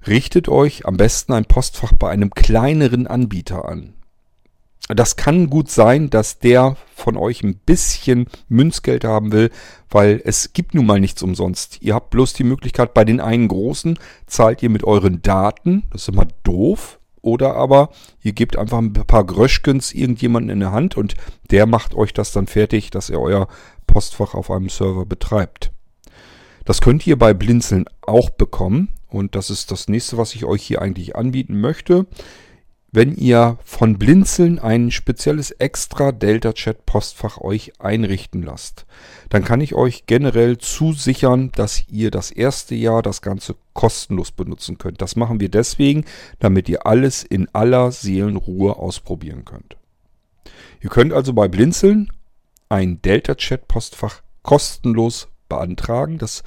Richtet 0.08 0.50
euch 0.50 0.86
am 0.86 0.98
besten 0.98 1.34
ein 1.34 1.46
Postfach 1.46 1.94
bei 1.94 2.10
einem 2.10 2.32
kleineren 2.32 3.08
Anbieter 3.08 3.68
an 3.68 3.94
das 4.90 5.16
kann 5.16 5.50
gut 5.50 5.72
sein, 5.72 6.10
dass 6.10 6.40
der 6.40 6.76
von 6.94 7.16
euch 7.16 7.42
ein 7.44 7.56
bisschen 7.56 8.28
Münzgeld 8.50 9.06
haben 9.06 9.32
will, 9.32 9.50
weil 9.90 10.22
es 10.26 10.54
gibt 10.54 10.74
nun 10.74 10.86
mal 10.86 11.00
nichts 11.00 11.24
umsonst. 11.24 11.82
Ihr 11.82 11.96
habt 11.96 12.10
bloß 12.10 12.34
die 12.34 12.44
Möglichkeit, 12.44 12.94
bei 12.94 13.06
den 13.06 13.22
einen 13.22 13.48
großen 13.48 13.98
zahlt 14.28 14.62
ihr 14.62 14.70
mit 14.70 14.84
euren 14.84 15.22
Daten, 15.22 15.84
das 15.92 16.04
ist 16.04 16.10
immer 16.10 16.28
doof, 16.44 17.00
oder 17.22 17.56
aber 17.56 17.90
ihr 18.22 18.34
gebt 18.34 18.58
einfach 18.58 18.80
ein 18.80 18.92
paar 18.92 19.24
Gröschkens 19.24 19.94
irgendjemanden 19.94 20.50
in 20.50 20.60
der 20.60 20.74
Hand 20.74 20.98
und 20.98 21.16
der 21.50 21.66
macht 21.66 21.96
euch 21.96 22.14
das 22.14 22.34
dann 22.34 22.48
fertig, 22.48 22.92
dass 22.92 23.10
ihr 23.10 23.20
euer 23.20 23.48
Postfach 23.88 24.34
auf 24.34 24.52
einem 24.52 24.70
Server 24.70 25.06
betreibt. 25.06 25.72
Das 26.66 26.82
könnt 26.82 27.08
ihr 27.08 27.18
bei 27.18 27.34
Blinzeln 27.34 27.86
auch 28.02 28.30
bekommen 28.30 28.90
und 29.10 29.36
das 29.36 29.50
ist 29.50 29.72
das 29.72 29.88
nächste, 29.88 30.18
was 30.18 30.36
ich 30.36 30.44
euch 30.44 30.64
hier 30.64 30.82
eigentlich 30.82 31.16
anbieten 31.16 31.62
möchte 31.62 32.06
wenn 32.94 33.16
ihr 33.16 33.58
von 33.66 33.98
Blinzeln 33.98 34.60
ein 34.60 34.92
spezielles 34.92 35.50
extra 35.50 36.12
Delta 36.12 36.54
Chat 36.54 36.86
Postfach 36.86 37.40
euch 37.40 37.74
einrichten 37.80 38.44
lasst, 38.44 38.86
dann 39.30 39.44
kann 39.44 39.62
ich 39.62 39.74
euch 39.74 40.06
generell 40.06 40.60
zusichern, 40.60 41.52
dass 41.56 41.86
ihr 41.90 42.12
das 42.12 42.30
erste 42.30 42.76
Jahr 42.76 43.02
das 43.02 43.24
Ganze 43.24 43.56
kostenlos 43.74 44.32
benutzen 44.32 44.78
könnt. 44.78 45.02
Das 45.02 45.16
machen 45.16 45.40
wir 45.40 45.50
deswegen, 45.50 46.06
damit 46.38 46.70
ihr 46.70 46.86
alles 46.86 47.24
in 47.24 47.50
aller 47.52 47.92
Seelenruhe 47.92 48.78
ausprobieren 48.78 49.44
könnt. 49.44 49.76
Ihr 50.80 50.92
könnt 50.92 51.14
also 51.14 51.34
bei 51.34 51.48
Blinzeln 51.48 52.12
ein 52.70 53.02
Delta 53.02 53.34
Chat 53.34 53.68
Postfach 53.68 54.22
kostenlos 54.44 55.30
beantragen. 55.50 56.20
Das 56.20 56.44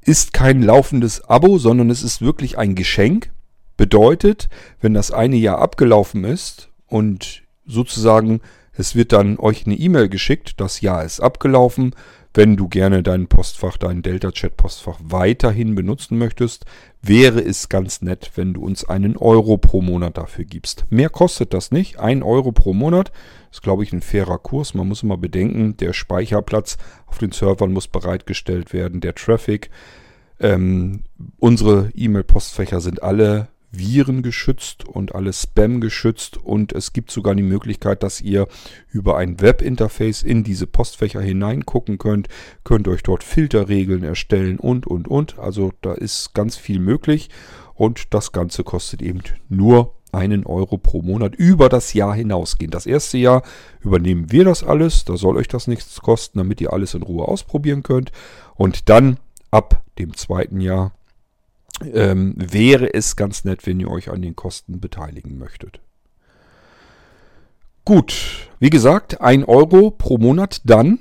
ist 0.00 0.32
kein 0.32 0.62
laufendes 0.62 1.24
Abo, 1.24 1.58
sondern 1.58 1.90
es 1.90 2.02
ist 2.02 2.22
wirklich 2.22 2.56
ein 2.56 2.74
Geschenk. 2.74 3.33
Bedeutet, 3.76 4.48
wenn 4.80 4.94
das 4.94 5.10
eine 5.10 5.36
Jahr 5.36 5.58
abgelaufen 5.58 6.24
ist 6.24 6.70
und 6.86 7.42
sozusagen 7.66 8.40
es 8.76 8.94
wird 8.96 9.12
dann 9.12 9.38
euch 9.38 9.66
eine 9.66 9.76
E-Mail 9.76 10.08
geschickt, 10.08 10.60
das 10.60 10.80
Jahr 10.80 11.04
ist 11.04 11.20
abgelaufen. 11.20 11.94
Wenn 12.36 12.56
du 12.56 12.66
gerne 12.66 13.04
dein 13.04 13.28
Postfach, 13.28 13.76
dein 13.76 14.02
Delta-Chat-Postfach 14.02 14.98
weiterhin 15.04 15.76
benutzen 15.76 16.18
möchtest, 16.18 16.64
wäre 17.00 17.40
es 17.40 17.68
ganz 17.68 18.02
nett, 18.02 18.32
wenn 18.34 18.54
du 18.54 18.64
uns 18.64 18.84
einen 18.84 19.16
Euro 19.16 19.56
pro 19.56 19.80
Monat 19.80 20.18
dafür 20.18 20.44
gibst. 20.44 20.84
Mehr 20.90 21.10
kostet 21.10 21.54
das 21.54 21.70
nicht. 21.70 22.00
Ein 22.00 22.24
Euro 22.24 22.50
pro 22.50 22.72
Monat 22.72 23.12
ist, 23.52 23.62
glaube 23.62 23.84
ich, 23.84 23.92
ein 23.92 24.02
fairer 24.02 24.38
Kurs. 24.38 24.74
Man 24.74 24.88
muss 24.88 25.04
immer 25.04 25.16
bedenken, 25.16 25.76
der 25.76 25.92
Speicherplatz 25.92 26.76
auf 27.06 27.18
den 27.18 27.30
Servern 27.30 27.72
muss 27.72 27.86
bereitgestellt 27.86 28.72
werden, 28.72 29.00
der 29.00 29.14
Traffic. 29.14 29.70
Ähm, 30.40 31.04
unsere 31.38 31.92
E-Mail-Postfächer 31.94 32.80
sind 32.80 33.00
alle 33.00 33.46
Viren 33.76 34.22
geschützt 34.22 34.84
und 34.86 35.14
alles 35.14 35.42
Spam 35.42 35.80
geschützt. 35.80 36.36
Und 36.36 36.72
es 36.72 36.92
gibt 36.92 37.10
sogar 37.10 37.34
die 37.34 37.42
Möglichkeit, 37.42 38.02
dass 38.02 38.20
ihr 38.20 38.46
über 38.90 39.16
ein 39.16 39.40
Webinterface 39.40 40.22
in 40.22 40.44
diese 40.44 40.66
Postfächer 40.66 41.20
hineingucken 41.20 41.98
könnt, 41.98 42.28
könnt 42.64 42.88
euch 42.88 43.02
dort 43.02 43.24
Filterregeln 43.24 44.02
erstellen 44.02 44.58
und 44.58 44.86
und 44.86 45.08
und. 45.08 45.38
Also 45.38 45.72
da 45.82 45.92
ist 45.92 46.34
ganz 46.34 46.56
viel 46.56 46.78
möglich. 46.78 47.30
Und 47.74 48.14
das 48.14 48.32
Ganze 48.32 48.62
kostet 48.62 49.02
eben 49.02 49.20
nur 49.48 49.94
einen 50.14 50.46
Euro 50.46 50.78
pro 50.78 51.02
Monat 51.02 51.34
über 51.34 51.68
das 51.68 51.92
Jahr 51.92 52.14
hinausgehen. 52.14 52.70
Das 52.70 52.86
erste 52.86 53.18
Jahr 53.18 53.42
übernehmen 53.80 54.30
wir 54.30 54.44
das 54.44 54.62
alles, 54.62 55.04
da 55.04 55.16
soll 55.16 55.36
euch 55.36 55.48
das 55.48 55.66
nichts 55.66 56.00
kosten, 56.00 56.38
damit 56.38 56.60
ihr 56.60 56.72
alles 56.72 56.94
in 56.94 57.02
Ruhe 57.02 57.26
ausprobieren 57.26 57.82
könnt. 57.82 58.12
Und 58.54 58.88
dann 58.88 59.18
ab 59.50 59.82
dem 59.98 60.16
zweiten 60.16 60.60
Jahr 60.60 60.92
ähm, 61.92 62.34
wäre 62.36 62.94
es 62.94 63.16
ganz 63.16 63.44
nett, 63.44 63.66
wenn 63.66 63.80
ihr 63.80 63.90
euch 63.90 64.10
an 64.10 64.22
den 64.22 64.36
Kosten 64.36 64.80
beteiligen 64.80 65.38
möchtet. 65.38 65.80
Gut, 67.84 68.48
wie 68.60 68.70
gesagt, 68.70 69.20
1 69.20 69.46
Euro 69.46 69.90
pro 69.90 70.16
Monat 70.18 70.62
dann. 70.64 71.00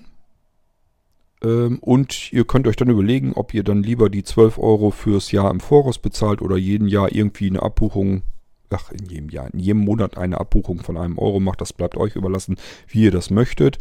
Ähm, 1.41 1.79
und 1.79 2.33
ihr 2.33 2.45
könnt 2.45 2.67
euch 2.67 2.75
dann 2.75 2.89
überlegen, 2.89 3.33
ob 3.33 3.53
ihr 3.53 3.63
dann 3.63 3.83
lieber 3.83 4.09
die 4.09 4.23
12 4.23 4.57
Euro 4.57 4.91
fürs 4.91 5.31
Jahr 5.31 5.49
im 5.51 5.59
Voraus 5.59 5.97
bezahlt 5.97 6.41
oder 6.41 6.57
jeden 6.57 6.87
Jahr 6.87 7.13
irgendwie 7.13 7.49
eine 7.49 7.63
Abbuchung, 7.63 8.23
ach, 8.69 8.91
in 8.91 9.05
jedem 9.05 9.29
Jahr, 9.29 9.53
in 9.53 9.59
jedem 9.59 9.81
Monat 9.81 10.17
eine 10.17 10.39
Abbuchung 10.39 10.81
von 10.81 10.97
einem 10.97 11.17
Euro 11.17 11.39
macht. 11.39 11.61
Das 11.61 11.73
bleibt 11.73 11.95
euch 11.95 12.15
überlassen, 12.15 12.57
wie 12.87 13.03
ihr 13.03 13.11
das 13.11 13.29
möchtet. 13.29 13.77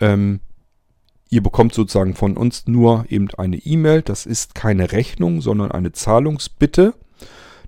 Ähm, 0.00 0.40
Ihr 1.32 1.42
bekommt 1.42 1.72
sozusagen 1.72 2.14
von 2.14 2.36
uns 2.36 2.66
nur 2.66 3.06
eben 3.08 3.30
eine 3.38 3.56
E-Mail. 3.56 4.02
Das 4.02 4.26
ist 4.26 4.54
keine 4.54 4.92
Rechnung, 4.92 5.40
sondern 5.40 5.70
eine 5.70 5.92
Zahlungsbitte. 5.92 6.92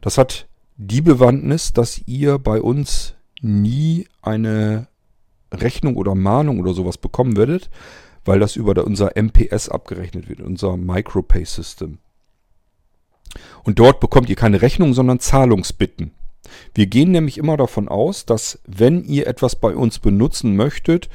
Das 0.03 0.19
hat 0.19 0.49
die 0.77 1.01
Bewandtnis, 1.01 1.73
dass 1.73 2.03
ihr 2.05 2.39
bei 2.39 2.61
uns 2.61 3.15
nie 3.41 4.07
eine 4.21 4.89
Rechnung 5.51 5.97
oder 5.97 6.15
Mahnung 6.15 6.61
oder 6.61 6.75
sowas 6.75 6.99
bekommen 6.99 7.39
werdet, 7.39 7.71
weil 8.27 8.39
das 8.39 8.55
über 8.55 8.85
unser 8.85 9.13
MPS 9.17 9.71
abgerechnet 9.71 10.29
wird, 10.29 10.43
unser 10.43 10.77
Micropay 10.77 11.47
System. 11.47 12.01
Und 13.63 13.79
dort 13.79 13.99
bekommt 13.99 14.29
ihr 14.29 14.37
keine 14.37 14.61
Rechnung, 14.61 14.93
sondern 14.93 15.21
Zahlungsbitten. 15.21 16.11
Wir 16.75 16.85
gehen 16.85 17.13
nämlich 17.13 17.39
immer 17.39 17.57
davon 17.57 17.89
aus, 17.89 18.27
dass 18.27 18.59
wenn 18.67 19.05
ihr 19.05 19.27
etwas 19.27 19.57
bei 19.57 19.75
uns 19.75 20.01
benutzen 20.01 20.55
möchtet, 20.55 21.09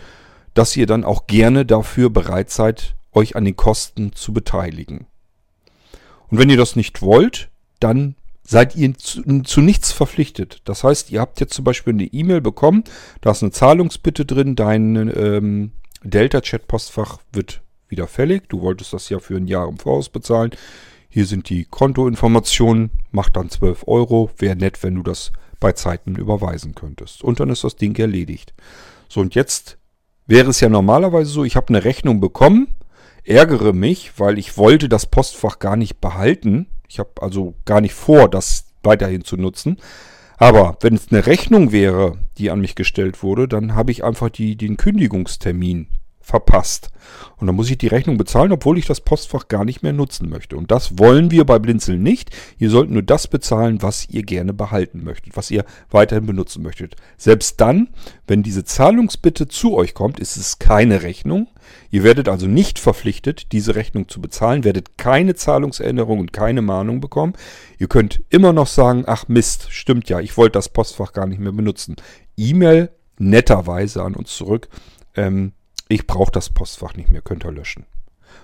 dass 0.54 0.76
ihr 0.76 0.86
dann 0.86 1.04
auch 1.04 1.28
gerne 1.28 1.66
dafür 1.66 2.10
bereit 2.10 2.50
seid, 2.50 2.96
euch 3.12 3.36
an 3.36 3.46
den 3.46 3.56
Kosten 3.56 4.14
zu 4.14 4.34
beteiligen. 4.34 5.08
Und 6.28 6.38
wenn 6.38 6.50
ihr 6.50 6.58
das 6.58 6.76
nicht 6.76 7.02
wollt, 7.02 7.50
dann 7.80 8.16
seid 8.44 8.76
ihr 8.76 8.96
zu, 8.98 9.22
zu, 9.44 9.62
nichts 9.62 9.92
verpflichtet. 9.92 10.62
Das 10.66 10.84
heißt, 10.84 11.12
ihr 11.12 11.22
habt 11.22 11.40
jetzt 11.40 11.54
zum 11.54 11.66
Beispiel 11.66 11.94
eine 11.94 12.06
E-Mail 12.06 12.42
bekommen, 12.42 12.84
da 13.22 13.32
ist 13.32 13.44
eine 13.44 13.52
Zahlungsbitte 13.52 14.26
drin, 14.26 14.56
dein 14.56 14.96
ähm, 15.16 15.72
Delta-Chat-Postfach 16.04 17.20
wird 17.32 17.62
wieder 17.90 18.08
fällig. 18.08 18.48
Du 18.50 18.62
wolltest 18.62 18.94
das 18.94 19.10
ja 19.10 19.20
für 19.20 19.36
ein 19.36 19.48
Jahr 19.48 19.68
im 19.68 19.78
Voraus 19.78 20.10
bezahlen. 20.10 20.52
Hier 21.10 21.26
sind 21.26 21.50
die 21.50 21.66
Kontoinformationen, 21.66 22.92
macht 23.12 23.36
dann 23.36 23.50
12 23.50 23.88
Euro. 23.88 24.30
Wäre 24.38 24.56
nett, 24.56 24.84
wenn 24.84 24.96
du 24.96 25.04
das 25.04 25.32
bei 25.60 25.74
Zeiten 25.74 26.16
überweisen 26.16 26.76
könntest. 26.76 27.24
Und 27.24 27.40
dann 27.40 27.50
ist 27.50 27.64
das 27.64 27.76
Ding 27.76 27.98
erledigt. 27.98 28.54
So, 29.10 29.22
und 29.22 29.36
jetzt 29.36 29.78
wäre 30.30 30.50
es 30.50 30.60
ja 30.60 30.70
normalerweise 30.70 31.32
so, 31.32 31.44
ich 31.44 31.56
habe 31.56 31.70
eine 31.70 31.84
Rechnung 31.84 32.20
bekommen, 32.20 32.68
ärgere 33.24 33.74
mich, 33.74 34.14
weil 34.18 34.38
ich 34.38 34.58
wollte 34.58 34.88
das 34.88 35.08
Postfach 35.08 35.60
gar 35.60 35.76
nicht 35.76 36.00
behalten. 36.00 36.68
Ich 36.88 37.00
habe 37.00 37.10
also 37.22 37.56
gar 37.66 37.82
nicht 37.82 37.94
vor, 37.94 38.30
das 38.30 38.66
weiterhin 38.84 39.24
zu 39.24 39.38
nutzen. 39.38 39.78
Aber 40.38 40.78
wenn 40.82 40.96
es 40.96 41.12
eine 41.12 41.26
Rechnung 41.26 41.72
wäre, 41.72 42.18
die 42.38 42.50
an 42.50 42.62
mich 42.62 42.76
gestellt 42.76 43.24
wurde, 43.24 43.48
dann 43.48 43.76
habe 43.76 43.92
ich 43.92 44.04
einfach 44.04 44.30
die, 44.30 44.56
den 44.56 44.78
Kündigungstermin 44.78 45.88
verpasst. 46.30 46.92
Und 47.38 47.48
dann 47.48 47.56
muss 47.56 47.70
ich 47.70 47.78
die 47.78 47.88
Rechnung 47.88 48.18
bezahlen, 48.18 48.52
obwohl 48.52 48.78
ich 48.78 48.86
das 48.86 49.02
Postfach 49.02 49.48
gar 49.48 49.66
nicht 49.66 49.82
mehr 49.82 49.94
nutzen 49.94 50.30
möchte. 50.30 50.58
Und 50.58 50.72
das 50.72 51.00
wollen 51.00 51.32
wir 51.32 51.46
bei 51.46 51.58
Blinzeln 51.58 52.04
nicht. 52.04 52.30
Ihr 52.58 52.70
sollt 52.70 52.92
nur 52.92 53.02
das 53.02 53.28
bezahlen, 53.28 53.82
was 53.82 54.08
ihr 54.10 54.24
gerne 54.24 54.54
behalten 54.54 55.04
möchtet, 55.04 55.36
was 55.36 55.50
ihr 55.50 55.66
weiterhin 55.90 56.26
benutzen 56.26 56.62
möchtet. 56.62 56.96
Selbst 57.18 57.60
dann, 57.62 57.90
wenn 58.28 58.44
diese 58.44 58.64
Zahlungsbitte 58.64 59.48
zu 59.48 59.76
euch 59.76 59.94
kommt, 59.94 60.20
ist 60.20 60.38
es 60.38 60.60
keine 60.60 61.02
Rechnung. 61.02 61.48
Ihr 61.90 62.04
werdet 62.04 62.30
also 62.30 62.48
nicht 62.48 62.78
verpflichtet, 62.78 63.52
diese 63.52 63.76
Rechnung 63.76 64.08
zu 64.08 64.22
bezahlen, 64.22 64.64
werdet 64.64 64.98
keine 64.98 65.36
Zahlungserinnerung 65.36 66.20
und 66.20 66.34
keine 66.34 66.62
Mahnung 66.62 67.00
bekommen. 67.00 67.34
Ihr 67.78 67.88
könnt 67.88 68.22
immer 68.30 68.54
noch 68.54 68.68
sagen, 68.68 69.04
ach 69.08 69.28
Mist, 69.28 69.68
stimmt 69.72 70.10
ja, 70.10 70.20
ich 70.20 70.38
wollte 70.38 70.54
das 70.54 70.70
Postfach 70.70 71.14
gar 71.14 71.26
nicht 71.26 71.40
mehr 71.40 71.52
benutzen. 71.52 71.96
E-Mail 72.38 72.90
netterweise 73.18 74.04
an 74.04 74.16
uns 74.16 74.36
zurück. 74.36 74.70
Ähm, 75.16 75.54
ich 75.90 76.08
brauche 76.08 76.32
das 76.32 76.50
Postfach 76.50 76.96
nicht 76.96 77.10
mehr, 77.10 77.22
könnt 77.22 77.44
ihr 77.44 77.52
löschen. 77.52 77.86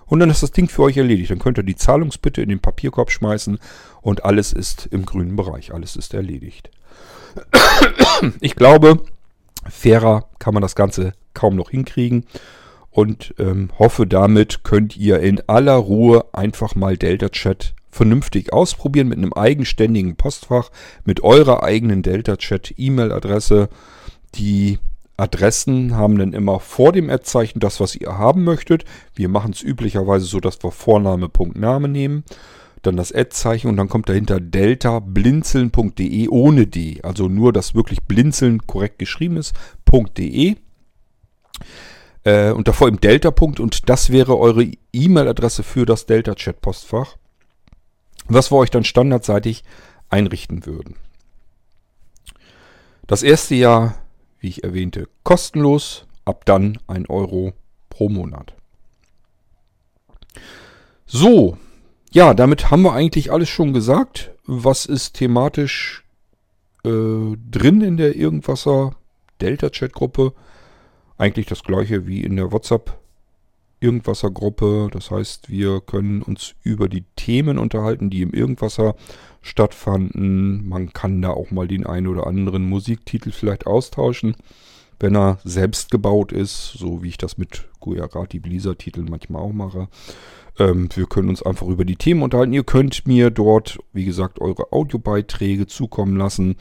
Und 0.08 0.20
dann 0.20 0.30
ist 0.30 0.44
das 0.44 0.52
Ding 0.52 0.68
für 0.68 0.84
euch 0.84 0.98
erledigt. 0.98 1.32
Dann 1.32 1.40
könnt 1.40 1.58
ihr 1.58 1.64
die 1.64 1.76
Zahlungsbitte 1.76 2.42
in 2.42 2.50
den 2.50 2.60
Papierkorb 2.60 3.12
schmeißen 3.12 3.60
und 4.02 4.26
alles 4.26 4.52
ist 4.52 4.88
im 4.88 5.06
grünen 5.06 5.36
Bereich. 5.36 5.74
Alles 5.74 5.96
ist 5.96 6.14
erledigt. 6.14 6.70
Ich 8.40 8.56
glaube, 8.56 9.02
fairer 9.70 10.30
kann 10.40 10.54
man 10.54 10.62
das 10.62 10.76
Ganze 10.76 11.14
kaum 11.34 11.56
noch 11.56 11.70
hinkriegen 11.70 12.26
und 12.92 13.36
ähm, 13.40 13.70
hoffe 13.78 14.08
damit 14.08 14.64
könnt 14.64 14.96
ihr 14.96 15.20
in 15.20 15.42
aller 15.48 15.76
Ruhe 15.76 16.26
einfach 16.34 16.76
mal 16.76 16.98
Delta 16.98 17.28
Chat 17.28 17.76
vernünftig 17.92 18.54
ausprobieren 18.54 19.10
mit 19.10 19.18
einem 19.18 19.34
eigenständigen 19.34 20.16
Postfach, 20.16 20.70
mit 21.04 21.22
eurer 21.22 21.64
eigenen 21.64 22.04
Delta 22.04 22.38
Chat 22.38 22.74
E-Mail-Adresse, 22.78 23.70
die 24.36 24.80
Adressen 25.18 25.96
haben 25.96 26.18
dann 26.18 26.34
immer 26.34 26.60
vor 26.60 26.92
dem 26.92 27.10
Ad-Zeichen 27.10 27.60
das, 27.60 27.80
was 27.80 27.96
ihr 27.96 28.18
haben 28.18 28.44
möchtet. 28.44 28.84
Wir 29.14 29.30
machen 29.30 29.52
es 29.52 29.62
üblicherweise 29.62 30.26
so, 30.26 30.40
dass 30.40 30.62
wir 30.64 30.72
Vorname, 30.72 31.30
Punkt, 31.30 31.58
Name 31.58 31.88
nehmen. 31.88 32.24
Dann 32.82 32.98
das 32.98 33.14
Ad-Zeichen 33.14 33.70
und 33.70 33.78
dann 33.78 33.90
kommt 33.90 34.10
dahinter 34.10 34.40
delta 34.40 35.00
blinzeln.de 35.00 36.28
ohne 36.28 36.68
D. 36.68 37.00
Also 37.02 37.30
nur, 37.30 37.54
dass 37.54 37.76
wirklich 37.76 38.04
blinzeln 38.04 38.68
korrekt 38.68 39.00
geschrieben 39.00 39.38
ist. 39.38 39.54
.de. 40.18 40.56
Äh, 42.26 42.52
und 42.52 42.68
davor 42.68 42.90
im 42.90 43.00
Delta-Punkt 43.00 43.62
und 43.62 43.90
das 43.90 44.10
wäre 44.10 44.38
eure 44.38 44.70
E-Mail-Adresse 44.92 45.64
für 45.64 45.86
das 45.86 46.06
Delta-Chat-Postfach. 46.06 47.16
Was 48.28 48.52
wir 48.52 48.58
euch 48.58 48.72
dann 48.72 48.84
standardseitig 48.84 49.64
einrichten 50.10 50.66
würden. 50.66 50.96
Das 53.08 53.24
erste 53.24 53.56
Jahr 53.56 53.96
wie 54.46 54.50
ich 54.50 54.64
erwähnte, 54.64 55.10
kostenlos. 55.24 56.06
Ab 56.24 56.46
dann 56.46 56.78
1 56.86 57.10
Euro 57.10 57.54
pro 57.90 58.10
Monat. 58.10 58.54
So, 61.08 61.58
ja, 62.12 62.34
damit 62.36 62.70
haben 62.70 62.84
wir 62.84 62.94
eigentlich 62.94 63.32
alles 63.32 63.50
schon 63.50 63.74
gesagt. 63.74 64.32
Was 64.46 64.86
ist 64.86 65.16
thematisch 65.16 66.04
äh, 66.84 67.36
drin 67.50 67.82
in 67.82 67.98
der 67.98 68.16
Irgendwasser 68.16 68.96
Delta-Chat-Gruppe? 69.42 70.34
Eigentlich 71.18 71.48
das 71.48 71.64
gleiche 71.64 72.06
wie 72.06 72.24
in 72.24 72.36
der 72.36 72.52
WhatsApp 72.52 73.00
Irgendwasser-Gruppe. 73.86 74.90
Das 74.92 75.12
heißt, 75.12 75.50
wir 75.50 75.80
können 75.82 76.24
uns 76.24 76.56
über 76.64 76.90
die 76.90 77.06
Themen 77.16 77.60
unterhalten, 77.60 78.10
die 78.10 78.22
im 78.24 78.34
Irgendwasser 78.34 78.96
stattfanden. 79.42 80.68
Man 80.68 80.92
kann 80.92 81.22
da 81.22 81.30
auch 81.30 81.52
mal 81.52 81.68
den 81.68 81.86
einen 81.86 82.08
oder 82.08 82.26
anderen 82.26 82.68
Musiktitel 82.68 83.32
vielleicht 83.32 83.68
austauschen, 83.68 84.36
wenn 85.00 85.16
er 85.16 85.38
selbst 85.44 85.92
gebaut 85.92 86.32
ist, 86.32 86.74
so 86.74 87.04
wie 87.04 87.10
ich 87.10 87.18
das 87.18 87.38
mit 87.38 87.68
Gujarati 87.80 88.40
Blizzard 88.40 88.80
Titeln 88.80 89.08
manchmal 89.10 89.44
auch 89.44 89.54
mache. 89.54 89.88
Ähm, 90.58 90.90
wir 90.96 91.06
können 91.06 91.30
uns 91.30 91.44
einfach 91.44 91.68
über 91.68 91.86
die 91.86 91.98
Themen 91.98 92.24
unterhalten. 92.24 92.54
Ihr 92.54 92.64
könnt 92.64 93.06
mir 93.08 93.30
dort, 93.30 93.78
wie 93.94 94.06
gesagt, 94.06 94.42
eure 94.42 94.72
Audiobeiträge 94.72 95.68
zukommen 95.68 96.18
lassen. 96.18 96.56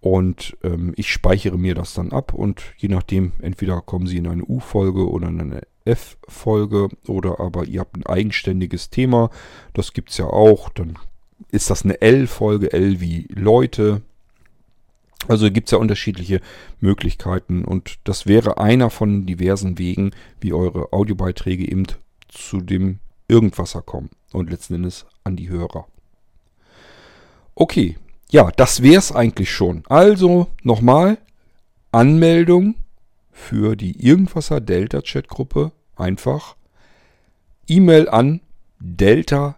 Und 0.00 0.56
ähm, 0.62 0.94
ich 0.96 1.12
speichere 1.12 1.58
mir 1.58 1.74
das 1.74 1.94
dann 1.94 2.10
ab 2.10 2.34
und 2.34 2.62
je 2.76 2.88
nachdem, 2.88 3.32
entweder 3.40 3.80
kommen 3.80 4.06
sie 4.06 4.16
in 4.18 4.26
eine 4.26 4.44
U-Folge 4.44 5.08
oder 5.08 5.28
in 5.28 5.40
eine 5.40 5.62
F-Folge 5.84 6.88
oder 7.06 7.40
aber 7.40 7.64
ihr 7.64 7.80
habt 7.80 7.96
ein 7.96 8.06
eigenständiges 8.06 8.90
Thema. 8.90 9.30
Das 9.74 9.92
gibt 9.92 10.10
es 10.10 10.18
ja 10.18 10.26
auch. 10.26 10.68
Dann 10.70 10.98
ist 11.50 11.70
das 11.70 11.84
eine 11.84 12.00
L-Folge, 12.00 12.72
L 12.72 13.00
wie 13.00 13.26
Leute. 13.30 14.02
Also 15.28 15.50
gibt 15.50 15.68
es 15.68 15.72
ja 15.72 15.78
unterschiedliche 15.78 16.40
Möglichkeiten 16.80 17.64
und 17.64 17.98
das 18.04 18.26
wäre 18.26 18.58
einer 18.58 18.90
von 18.90 19.24
diversen 19.24 19.78
Wegen, 19.78 20.10
wie 20.40 20.52
eure 20.52 20.92
Audiobeiträge 20.92 21.70
eben 21.70 21.86
zu 22.28 22.60
dem 22.60 22.98
Irgendwasser 23.28 23.82
kommen 23.82 24.10
und 24.32 24.50
letzten 24.50 24.74
Endes 24.74 25.06
an 25.22 25.36
die 25.36 25.48
Hörer. 25.48 25.86
Okay, 27.54 27.96
ja, 28.30 28.50
das 28.50 28.82
wäre 28.82 28.98
es 28.98 29.12
eigentlich 29.12 29.52
schon. 29.52 29.84
Also 29.88 30.48
nochmal, 30.62 31.18
Anmeldung 31.92 32.74
für 33.32 33.74
die 33.74 34.06
Irgendwasser 34.06 34.60
Delta 34.60 35.02
Chat 35.02 35.28
Gruppe 35.28 35.72
einfach 35.96 36.54
E-Mail 37.66 38.08
an 38.08 38.40
delta@ 38.78 39.56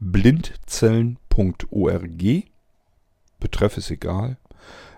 blindzellen.org. 0.00 2.44
Betreff 3.40 3.76
ist 3.76 3.90
egal. 3.90 4.36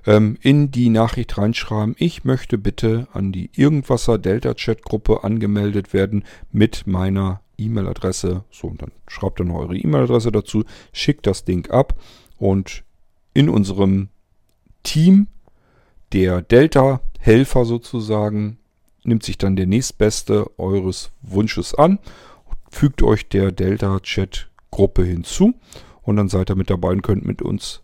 Ähm, 0.07 0.39
in 0.41 0.71
die 0.71 0.89
Nachricht 0.89 1.37
reinschreiben, 1.37 1.95
ich 1.99 2.25
möchte 2.25 2.57
bitte 2.57 3.07
an 3.13 3.33
die 3.33 3.51
Irgendwasser 3.55 4.17
Delta 4.19 4.55
Chat 4.55 4.83
Gruppe 4.83 5.25
angemeldet 5.25 5.93
werden 5.93 6.25
mit 6.51 6.87
meiner 6.87 7.43
E-Mail-Adresse. 7.59 8.45
So, 8.51 8.69
und 8.69 8.81
dann 8.81 8.93
schreibt 9.07 9.41
dann 9.41 9.51
eure 9.51 9.77
E-Mail-Adresse 9.77 10.33
dazu, 10.33 10.65
schickt 10.93 11.27
das 11.27 11.45
Ding 11.45 11.71
ab 11.71 12.01
und 12.39 12.83
in 13.35 13.51
unserem 13.51 14.09
Team 14.83 15.27
der 16.13 16.41
Delta-Helfer 17.21 17.65
sozusagen 17.65 18.59
nimmt 19.05 19.23
sich 19.23 19.39
dann 19.39 19.57
der 19.57 19.67
nächstbeste 19.67 20.59
eures 20.59 21.11
Wunsches 21.23 21.75
an, 21.75 21.99
fügt 22.71 23.03
euch 23.03 23.29
der 23.29 23.53
Delta-Chat 23.53 24.49
Gruppe 24.71 25.05
hinzu 25.05 25.55
und 26.03 26.17
dann 26.17 26.29
seid 26.29 26.51
ihr 26.51 26.57
mit 26.57 26.71
dabei 26.71 26.91
und 26.91 27.03
könnt 27.03 27.25
mit 27.25 27.43
uns 27.43 27.83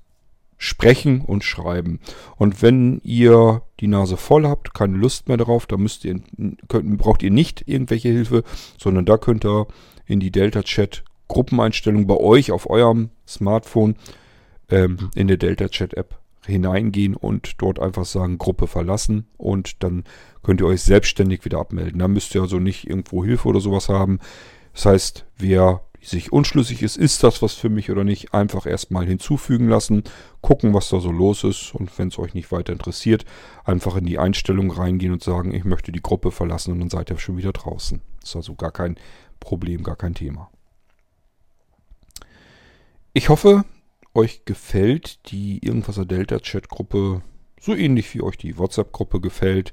sprechen 0.58 1.20
und 1.20 1.44
schreiben. 1.44 2.00
Und 2.36 2.62
wenn 2.62 3.00
ihr 3.02 3.62
die 3.80 3.88
Nase 3.88 4.16
voll 4.16 4.46
habt, 4.46 4.72
keine 4.72 4.96
Lust 4.96 5.28
mehr 5.28 5.36
darauf, 5.36 5.66
da 5.66 5.76
müsst 5.76 6.04
ihr, 6.04 6.20
könnt, 6.68 6.96
braucht 6.96 7.22
ihr 7.22 7.30
nicht 7.30 7.68
irgendwelche 7.68 8.08
Hilfe, 8.08 8.42
sondern 8.78 9.04
da 9.04 9.18
könnt 9.18 9.44
ihr 9.44 9.66
in 10.06 10.20
die 10.20 10.30
Delta 10.30 10.62
Chat 10.62 11.04
Gruppeneinstellung 11.28 12.06
bei 12.06 12.16
euch 12.16 12.52
auf 12.52 12.70
eurem 12.70 13.10
Smartphone 13.26 13.96
ähm, 14.70 15.10
in 15.14 15.28
der 15.28 15.36
Delta 15.36 15.68
Chat 15.68 15.94
App 15.94 16.18
hineingehen 16.46 17.14
und 17.14 17.60
dort 17.60 17.78
einfach 17.78 18.04
sagen 18.04 18.38
Gruppe 18.38 18.66
verlassen 18.66 19.26
und 19.36 19.82
dann 19.82 20.04
könnt 20.42 20.60
ihr 20.60 20.66
euch 20.66 20.82
selbstständig 20.82 21.44
wieder 21.44 21.58
abmelden. 21.58 21.98
Da 21.98 22.08
müsst 22.08 22.34
ihr 22.34 22.42
also 22.42 22.58
nicht 22.58 22.88
irgendwo 22.88 23.24
Hilfe 23.24 23.48
oder 23.48 23.60
sowas 23.60 23.88
haben. 23.88 24.20
Das 24.72 24.86
heißt, 24.86 25.26
wer 25.38 25.82
sich 26.02 26.32
unschlüssig 26.32 26.82
ist, 26.82 26.96
ist 26.96 27.24
das 27.24 27.42
was 27.42 27.54
für 27.54 27.68
mich 27.68 27.90
oder 27.90 28.04
nicht, 28.04 28.32
einfach 28.32 28.66
erstmal 28.66 29.06
hinzufügen 29.06 29.68
lassen, 29.68 30.04
gucken, 30.40 30.72
was 30.72 30.88
da 30.88 31.00
so 31.00 31.10
los 31.10 31.42
ist 31.44 31.74
und 31.74 31.98
wenn 31.98 32.08
es 32.08 32.18
euch 32.18 32.34
nicht 32.34 32.52
weiter 32.52 32.72
interessiert, 32.72 33.24
einfach 33.64 33.96
in 33.96 34.06
die 34.06 34.18
Einstellung 34.18 34.70
reingehen 34.70 35.12
und 35.12 35.22
sagen, 35.22 35.52
ich 35.52 35.64
möchte 35.64 35.92
die 35.92 36.02
Gruppe 36.02 36.30
verlassen 36.30 36.72
und 36.72 36.80
dann 36.80 36.90
seid 36.90 37.10
ihr 37.10 37.18
schon 37.18 37.36
wieder 37.36 37.52
draußen. 37.52 38.00
Das 38.20 38.30
ist 38.30 38.36
also 38.36 38.54
gar 38.54 38.70
kein 38.70 38.96
Problem, 39.40 39.82
gar 39.82 39.96
kein 39.96 40.14
Thema. 40.14 40.50
Ich 43.12 43.28
hoffe, 43.28 43.64
euch 44.16 44.44
gefällt 44.44 45.30
die 45.30 45.64
Irgendwaser 45.64 46.04
Delta 46.04 46.40
Chat 46.40 46.68
Gruppe 46.68 47.22
so 47.60 47.74
ähnlich 47.74 48.14
wie 48.14 48.22
euch 48.22 48.36
die 48.36 48.58
WhatsApp 48.58 48.92
Gruppe 48.92 49.20
gefällt. 49.20 49.72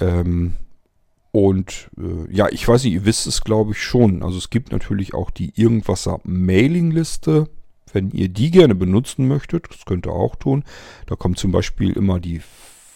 Ähm, 0.00 0.54
und 1.30 1.90
äh, 1.98 2.34
ja, 2.34 2.48
ich 2.50 2.66
weiß 2.66 2.84
nicht, 2.84 2.94
ihr 2.94 3.04
wisst 3.04 3.26
es 3.26 3.42
glaube 3.42 3.72
ich 3.72 3.82
schon. 3.82 4.22
Also 4.22 4.38
es 4.38 4.50
gibt 4.50 4.72
natürlich 4.72 5.14
auch 5.14 5.30
die 5.30 5.52
Irgendwaser 5.54 6.20
Mailingliste. 6.24 7.48
Wenn 7.92 8.10
ihr 8.10 8.28
die 8.28 8.50
gerne 8.50 8.74
benutzen 8.74 9.28
möchtet, 9.28 9.66
das 9.70 9.84
könnt 9.86 10.06
ihr 10.06 10.12
auch 10.12 10.36
tun. 10.36 10.64
Da 11.06 11.16
kommen 11.16 11.36
zum 11.36 11.52
Beispiel 11.52 11.92
immer 11.92 12.20
die 12.20 12.40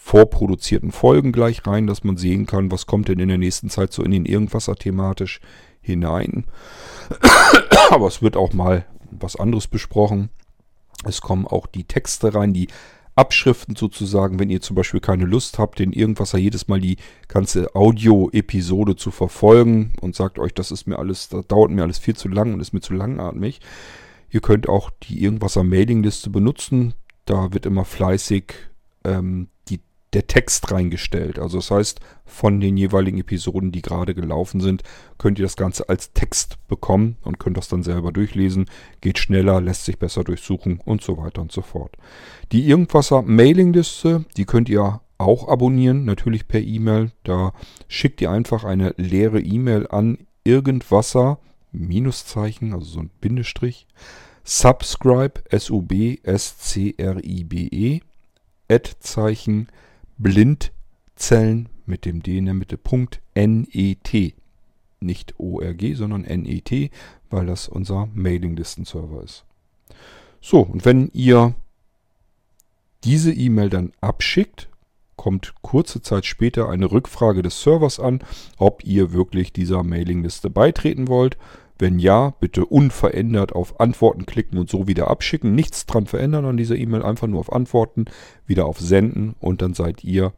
vorproduzierten 0.03 0.91
Folgen 0.91 1.31
gleich 1.31 1.65
rein, 1.65 1.87
dass 1.87 2.03
man 2.03 2.17
sehen 2.17 2.45
kann, 2.45 2.71
was 2.71 2.85
kommt 2.85 3.07
denn 3.07 3.19
in 3.19 3.29
der 3.29 3.37
nächsten 3.37 3.69
Zeit 3.69 3.93
so 3.93 4.03
in 4.03 4.11
den 4.11 4.25
Irgendwasser 4.25 4.75
thematisch 4.75 5.39
hinein. 5.81 6.45
Aber 7.89 8.07
es 8.07 8.21
wird 8.21 8.35
auch 8.35 8.53
mal 8.53 8.85
was 9.11 9.35
anderes 9.35 9.67
besprochen. 9.67 10.29
Es 11.05 11.21
kommen 11.21 11.47
auch 11.47 11.67
die 11.67 11.85
Texte 11.85 12.33
rein, 12.33 12.53
die 12.53 12.67
Abschriften 13.15 13.75
sozusagen, 13.75 14.39
wenn 14.39 14.49
ihr 14.49 14.61
zum 14.61 14.75
Beispiel 14.75 14.99
keine 14.99 15.25
Lust 15.25 15.59
habt, 15.59 15.79
den 15.79 15.93
Irgendwasser 15.93 16.39
jedes 16.39 16.67
Mal 16.67 16.79
die 16.79 16.97
ganze 17.27 17.75
Audio-Episode 17.75 18.95
zu 18.95 19.11
verfolgen 19.11 19.93
und 20.01 20.15
sagt 20.15 20.39
euch, 20.39 20.53
das 20.53 20.71
ist 20.71 20.87
mir 20.87 20.97
alles, 20.97 21.29
das 21.29 21.45
dauert 21.47 21.69
mir 21.69 21.83
alles 21.83 21.99
viel 21.99 22.15
zu 22.15 22.27
lang 22.27 22.53
und 22.53 22.59
ist 22.59 22.73
mir 22.73 22.81
zu 22.81 22.93
langatmig. 22.93 23.61
Ihr 24.31 24.41
könnt 24.41 24.67
auch 24.67 24.89
die 25.03 25.23
Irgendwasser 25.23 25.63
Mailingliste 25.63 26.31
benutzen. 26.31 26.95
Da 27.25 27.53
wird 27.53 27.67
immer 27.67 27.85
fleißig 27.85 28.53
ähm, 29.03 29.47
der 30.13 30.27
Text 30.27 30.71
reingestellt. 30.71 31.39
Also 31.39 31.57
das 31.57 31.71
heißt, 31.71 31.99
von 32.25 32.59
den 32.59 32.77
jeweiligen 32.77 33.19
Episoden, 33.19 33.71
die 33.71 33.81
gerade 33.81 34.13
gelaufen 34.15 34.61
sind, 34.61 34.83
könnt 35.17 35.39
ihr 35.39 35.45
das 35.45 35.55
Ganze 35.55 35.89
als 35.89 36.13
Text 36.13 36.57
bekommen 36.67 37.17
und 37.23 37.39
könnt 37.39 37.57
das 37.57 37.67
dann 37.67 37.83
selber 37.83 38.11
durchlesen. 38.11 38.65
Geht 39.01 39.19
schneller, 39.19 39.61
lässt 39.61 39.85
sich 39.85 39.99
besser 39.99 40.23
durchsuchen 40.23 40.79
und 40.83 41.01
so 41.01 41.17
weiter 41.17 41.41
und 41.41 41.51
so 41.51 41.61
fort. 41.61 41.95
Die 42.51 42.67
Irgendwasser 42.67 43.21
Mailingliste, 43.21 44.25
die 44.37 44.45
könnt 44.45 44.69
ihr 44.69 45.01
auch 45.17 45.47
abonnieren, 45.47 46.05
natürlich 46.05 46.47
per 46.47 46.61
E-Mail. 46.61 47.11
Da 47.23 47.53
schickt 47.87 48.21
ihr 48.21 48.31
einfach 48.31 48.63
eine 48.63 48.93
leere 48.97 49.39
E-Mail 49.41 49.87
an 49.87 50.19
irgendwasser 50.43 51.39
Minuszeichen, 51.71 52.73
also 52.73 52.85
so 52.85 52.99
ein 52.99 53.09
Bindestrich, 53.21 53.87
subscribe, 54.43 55.41
S-U-B-S-C-R-I-B-E, 55.49 56.21
Ad-Zeichen, 58.69 59.67
Blindzellen 60.17 61.69
mit 61.85 62.05
dem 62.05 62.23
D 62.23 62.37
in 62.37 62.45
der 62.45 62.53
Mitte. 62.53 62.77
Punkt 62.77 63.21
NET. 63.35 64.35
Nicht 64.99 65.39
ORG, 65.39 65.95
sondern 65.95 66.21
NET, 66.21 66.91
weil 67.29 67.45
das 67.45 67.67
unser 67.67 68.07
Mailinglisten-Server 68.13 69.21
ist. 69.23 69.45
So, 70.41 70.61
und 70.61 70.85
wenn 70.85 71.09
ihr 71.13 71.55
diese 73.03 73.33
E-Mail 73.33 73.69
dann 73.69 73.91
abschickt, 74.01 74.69
kommt 75.15 75.53
kurze 75.61 76.01
Zeit 76.01 76.25
später 76.25 76.69
eine 76.69 76.91
Rückfrage 76.91 77.41
des 77.41 77.61
Servers 77.61 77.99
an, 77.99 78.19
ob 78.57 78.83
ihr 78.83 79.13
wirklich 79.13 79.53
dieser 79.53 79.83
Mailingliste 79.83 80.49
beitreten 80.49 81.07
wollt. 81.07 81.37
Wenn 81.79 81.99
ja, 81.99 82.31
bitte 82.39 82.65
unverändert 82.65 83.53
auf 83.53 83.79
Antworten 83.79 84.25
klicken 84.25 84.57
und 84.57 84.69
so 84.69 84.87
wieder 84.87 85.09
abschicken. 85.09 85.55
Nichts 85.55 85.85
dran 85.85 86.05
verändern 86.05 86.45
an 86.45 86.57
dieser 86.57 86.75
E-Mail, 86.75 87.03
einfach 87.03 87.27
nur 87.27 87.39
auf 87.39 87.51
Antworten, 87.51 88.05
wieder 88.45 88.65
auf 88.65 88.79
Senden 88.79 89.35
und 89.39 89.61
dann 89.61 89.73
seid 89.73 90.03
ihr 90.03 90.33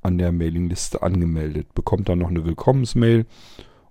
an 0.00 0.18
der 0.18 0.32
Mailingliste 0.32 1.02
angemeldet. 1.02 1.74
Bekommt 1.74 2.08
dann 2.08 2.20
noch 2.20 2.28
eine 2.28 2.44
Willkommensmail 2.44 3.26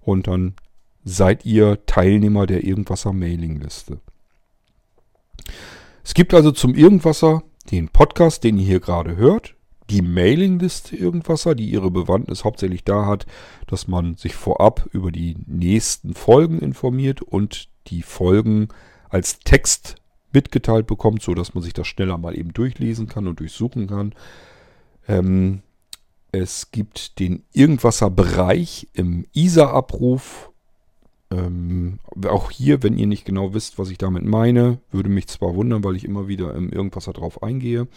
und 0.02 0.28
dann 0.28 0.56
seid 1.04 1.46
ihr 1.46 1.86
Teilnehmer 1.86 2.48
der 2.48 2.64
Irgendwasser 2.64 3.14
Mailingliste. 3.14 4.00
Es 6.04 6.14
gibt 6.14 6.34
also 6.34 6.52
zum 6.52 6.74
Irgendwasser 6.74 7.44
den 7.72 7.90
Podcast, 7.90 8.44
den 8.44 8.58
ihr 8.58 8.66
hier 8.66 8.80
gerade 8.80 9.18
hört 9.18 9.57
die 9.90 10.02
Mailingliste 10.02 10.96
Irgendwasser, 10.96 11.56
die 11.56 11.70
ihre 11.70 11.92
Bewandtnis 11.92 12.44
hauptsächlich 12.44 12.84
da 12.84 13.06
hat, 13.06 13.26
dass 13.68 13.88
man 13.88 14.16
sich 14.16 14.36
vorab 14.36 14.88
über 14.92 15.12
die 15.12 15.36
nächsten 15.46 16.14
Folgen 16.14 16.60
informiert 16.60 17.22
und 17.22 17.70
die 17.88 18.02
Folgen 18.02 18.68
als 19.10 19.40
Text 19.40 19.96
mitgeteilt 20.34 20.88
bekommt, 20.88 21.22
so 21.22 21.34
dass 21.34 21.54
man 21.54 21.64
sich 21.64 21.74
das 21.74 21.88
schneller 21.88 22.18
mal 22.18 22.38
eben 22.38 22.54
durchlesen 22.54 23.08
kann 23.08 23.28
und 23.28 23.40
durchsuchen 23.40 23.88
kann. 23.88 24.14
Ähm, 25.08 25.62
es 26.32 26.72
gibt 26.72 27.20
den 27.20 27.44
Irgendwasser-Bereich 27.54 28.90
im 28.94 29.26
ISA-Abruf. 29.34 30.52
Ähm, 31.32 32.00
auch 32.28 32.52
hier, 32.52 32.84
wenn 32.84 32.98
ihr 32.98 33.08
nicht 33.08 33.26
genau 33.26 33.54
wisst, 33.54 33.80
was 33.80 33.90
ich 33.90 33.98
damit 33.98 34.24
meine, 34.24 34.80
würde 34.92 35.10
mich 35.10 35.28
zwar 35.28 35.56
wundern, 35.56 35.84
weil 35.84 35.96
ich 35.96 36.06
immer 36.06 36.28
wieder 36.28 36.54
im 36.54 36.70
Irgendwasser 36.70 37.14
drauf 37.14 37.44
eingehe. 37.44 37.88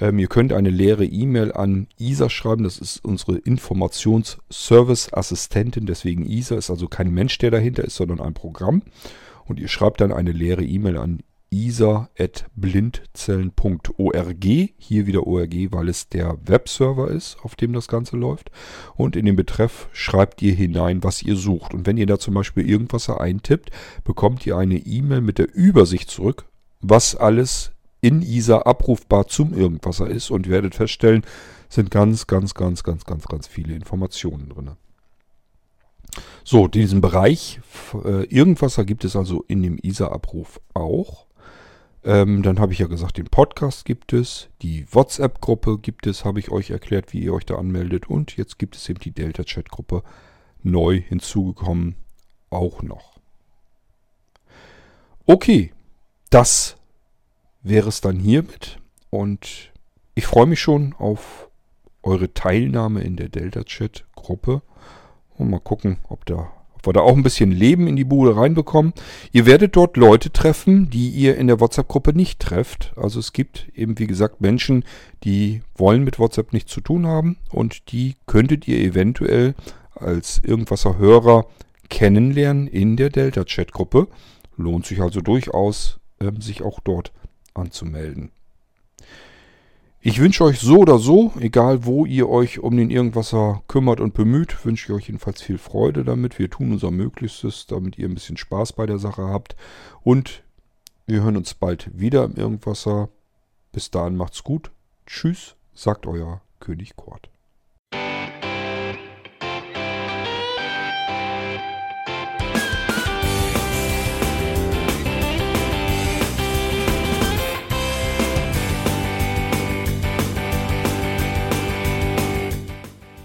Ähm, 0.00 0.18
ihr 0.18 0.26
könnt 0.28 0.52
eine 0.52 0.70
leere 0.70 1.04
E-Mail 1.04 1.52
an 1.52 1.86
ISA 1.98 2.30
schreiben. 2.30 2.64
Das 2.64 2.78
ist 2.78 3.04
unsere 3.04 3.36
Informationsservice-Assistentin. 3.36 5.86
Deswegen 5.86 6.26
ISA 6.26 6.56
ist 6.56 6.70
also 6.70 6.88
kein 6.88 7.12
Mensch, 7.12 7.38
der 7.38 7.50
dahinter 7.50 7.84
ist, 7.84 7.96
sondern 7.96 8.20
ein 8.20 8.34
Programm. 8.34 8.82
Und 9.46 9.60
ihr 9.60 9.68
schreibt 9.68 10.00
dann 10.00 10.12
eine 10.12 10.32
leere 10.32 10.64
E-Mail 10.64 10.96
an 10.96 11.20
isa.blindzellen.org. 11.50 14.44
Hier 14.78 15.06
wieder 15.06 15.26
ORG, 15.26 15.72
weil 15.72 15.88
es 15.88 16.08
der 16.08 16.38
Webserver 16.44 17.08
ist, 17.08 17.38
auf 17.42 17.56
dem 17.56 17.72
das 17.72 17.88
Ganze 17.88 18.16
läuft. 18.16 18.52
Und 18.94 19.16
in 19.16 19.26
den 19.26 19.34
Betreff 19.36 19.88
schreibt 19.92 20.40
ihr 20.42 20.54
hinein, 20.54 21.02
was 21.02 21.22
ihr 21.22 21.34
sucht. 21.36 21.74
Und 21.74 21.86
wenn 21.86 21.96
ihr 21.96 22.06
da 22.06 22.20
zum 22.20 22.34
Beispiel 22.34 22.68
irgendwas 22.68 23.10
eintippt, 23.10 23.72
bekommt 24.04 24.46
ihr 24.46 24.56
eine 24.56 24.78
E-Mail 24.78 25.22
mit 25.22 25.38
der 25.38 25.52
Übersicht 25.52 26.08
zurück, 26.08 26.44
was 26.80 27.16
alles 27.16 27.72
in 28.00 28.22
ISA 28.22 28.62
abrufbar 28.62 29.26
zum 29.26 29.52
Irgendwasser 29.52 30.08
ist 30.08 30.30
und 30.30 30.48
werdet 30.48 30.74
feststellen, 30.74 31.22
sind 31.68 31.90
ganz, 31.90 32.26
ganz, 32.26 32.54
ganz, 32.54 32.82
ganz, 32.82 33.04
ganz, 33.04 33.26
ganz 33.26 33.46
viele 33.46 33.74
Informationen 33.74 34.48
drin. 34.48 34.70
So, 36.44 36.66
diesen 36.66 37.00
Bereich 37.00 37.60
äh, 38.04 38.24
Irgendwasser 38.24 38.84
gibt 38.84 39.04
es 39.04 39.14
also 39.14 39.44
in 39.46 39.62
dem 39.62 39.78
ISA-Abruf 39.78 40.60
auch. 40.74 41.26
Ähm, 42.02 42.42
dann 42.42 42.58
habe 42.58 42.72
ich 42.72 42.78
ja 42.78 42.86
gesagt, 42.86 43.18
den 43.18 43.26
Podcast 43.26 43.84
gibt 43.84 44.12
es, 44.12 44.48
die 44.62 44.86
WhatsApp-Gruppe 44.90 45.78
gibt 45.78 46.06
es, 46.06 46.24
habe 46.24 46.40
ich 46.40 46.50
euch 46.50 46.70
erklärt, 46.70 47.12
wie 47.12 47.20
ihr 47.20 47.34
euch 47.34 47.44
da 47.44 47.56
anmeldet. 47.56 48.08
Und 48.08 48.36
jetzt 48.36 48.58
gibt 48.58 48.74
es 48.74 48.88
eben 48.88 49.00
die 49.00 49.12
Delta-Chat-Gruppe 49.12 50.02
neu 50.62 51.00
hinzugekommen 51.00 51.96
auch 52.48 52.82
noch. 52.82 53.18
Okay, 55.26 55.72
das 56.30 56.76
wäre 57.62 57.88
es 57.88 58.00
dann 58.00 58.18
hiermit. 58.18 58.78
Und 59.10 59.72
ich 60.14 60.26
freue 60.26 60.46
mich 60.46 60.60
schon 60.60 60.94
auf 60.98 61.48
eure 62.02 62.32
Teilnahme 62.32 63.02
in 63.02 63.16
der 63.16 63.28
Delta-Chat-Gruppe. 63.28 64.62
Und 65.36 65.50
mal 65.50 65.60
gucken, 65.60 65.98
ob, 66.08 66.26
da, 66.26 66.52
ob 66.74 66.86
wir 66.86 66.92
da 66.92 67.00
auch 67.00 67.16
ein 67.16 67.22
bisschen 67.22 67.50
Leben 67.50 67.86
in 67.86 67.96
die 67.96 68.04
Bude 68.04 68.36
reinbekommen. 68.36 68.92
Ihr 69.32 69.46
werdet 69.46 69.76
dort 69.76 69.96
Leute 69.96 70.30
treffen, 70.30 70.90
die 70.90 71.08
ihr 71.08 71.36
in 71.36 71.46
der 71.46 71.60
WhatsApp-Gruppe 71.60 72.12
nicht 72.12 72.40
trefft. 72.40 72.92
Also 72.96 73.20
es 73.20 73.32
gibt 73.32 73.68
eben, 73.74 73.98
wie 73.98 74.06
gesagt, 74.06 74.40
Menschen, 74.40 74.84
die 75.24 75.62
wollen 75.76 76.04
mit 76.04 76.18
WhatsApp 76.18 76.52
nichts 76.52 76.72
zu 76.72 76.80
tun 76.80 77.06
haben. 77.06 77.36
Und 77.50 77.92
die 77.92 78.16
könntet 78.26 78.68
ihr 78.68 78.78
eventuell 78.78 79.54
als 79.94 80.40
irgendwaser 80.44 80.98
Hörer 80.98 81.46
kennenlernen 81.88 82.66
in 82.66 82.96
der 82.96 83.10
Delta-Chat-Gruppe. 83.10 84.08
Lohnt 84.56 84.86
sich 84.86 85.00
also 85.00 85.20
durchaus, 85.20 85.98
äh, 86.20 86.30
sich 86.38 86.62
auch 86.62 86.80
dort 86.80 87.12
anzumelden. 87.54 88.30
Ich 90.02 90.18
wünsche 90.18 90.44
euch 90.44 90.60
so 90.60 90.78
oder 90.78 90.98
so, 90.98 91.32
egal 91.40 91.84
wo 91.84 92.06
ihr 92.06 92.26
euch 92.30 92.58
um 92.58 92.74
den 92.74 92.90
Irgendwasser 92.90 93.62
kümmert 93.68 94.00
und 94.00 94.14
bemüht, 94.14 94.64
wünsche 94.64 94.90
ich 94.90 94.96
euch 94.96 95.08
jedenfalls 95.08 95.42
viel 95.42 95.58
Freude 95.58 96.04
damit. 96.04 96.38
Wir 96.38 96.48
tun 96.48 96.72
unser 96.72 96.90
Möglichstes, 96.90 97.66
damit 97.66 97.98
ihr 97.98 98.08
ein 98.08 98.14
bisschen 98.14 98.38
Spaß 98.38 98.72
bei 98.72 98.86
der 98.86 98.98
Sache 98.98 99.24
habt. 99.24 99.56
Und 100.02 100.42
wir 101.06 101.22
hören 101.22 101.36
uns 101.36 101.52
bald 101.52 101.90
wieder 101.92 102.24
im 102.24 102.36
Irgendwasser. 102.36 103.10
Bis 103.72 103.90
dahin 103.90 104.16
macht's 104.16 104.42
gut. 104.42 104.70
Tschüss, 105.06 105.54
sagt 105.74 106.06
euer 106.06 106.40
König 106.60 106.96
Kort. 106.96 107.28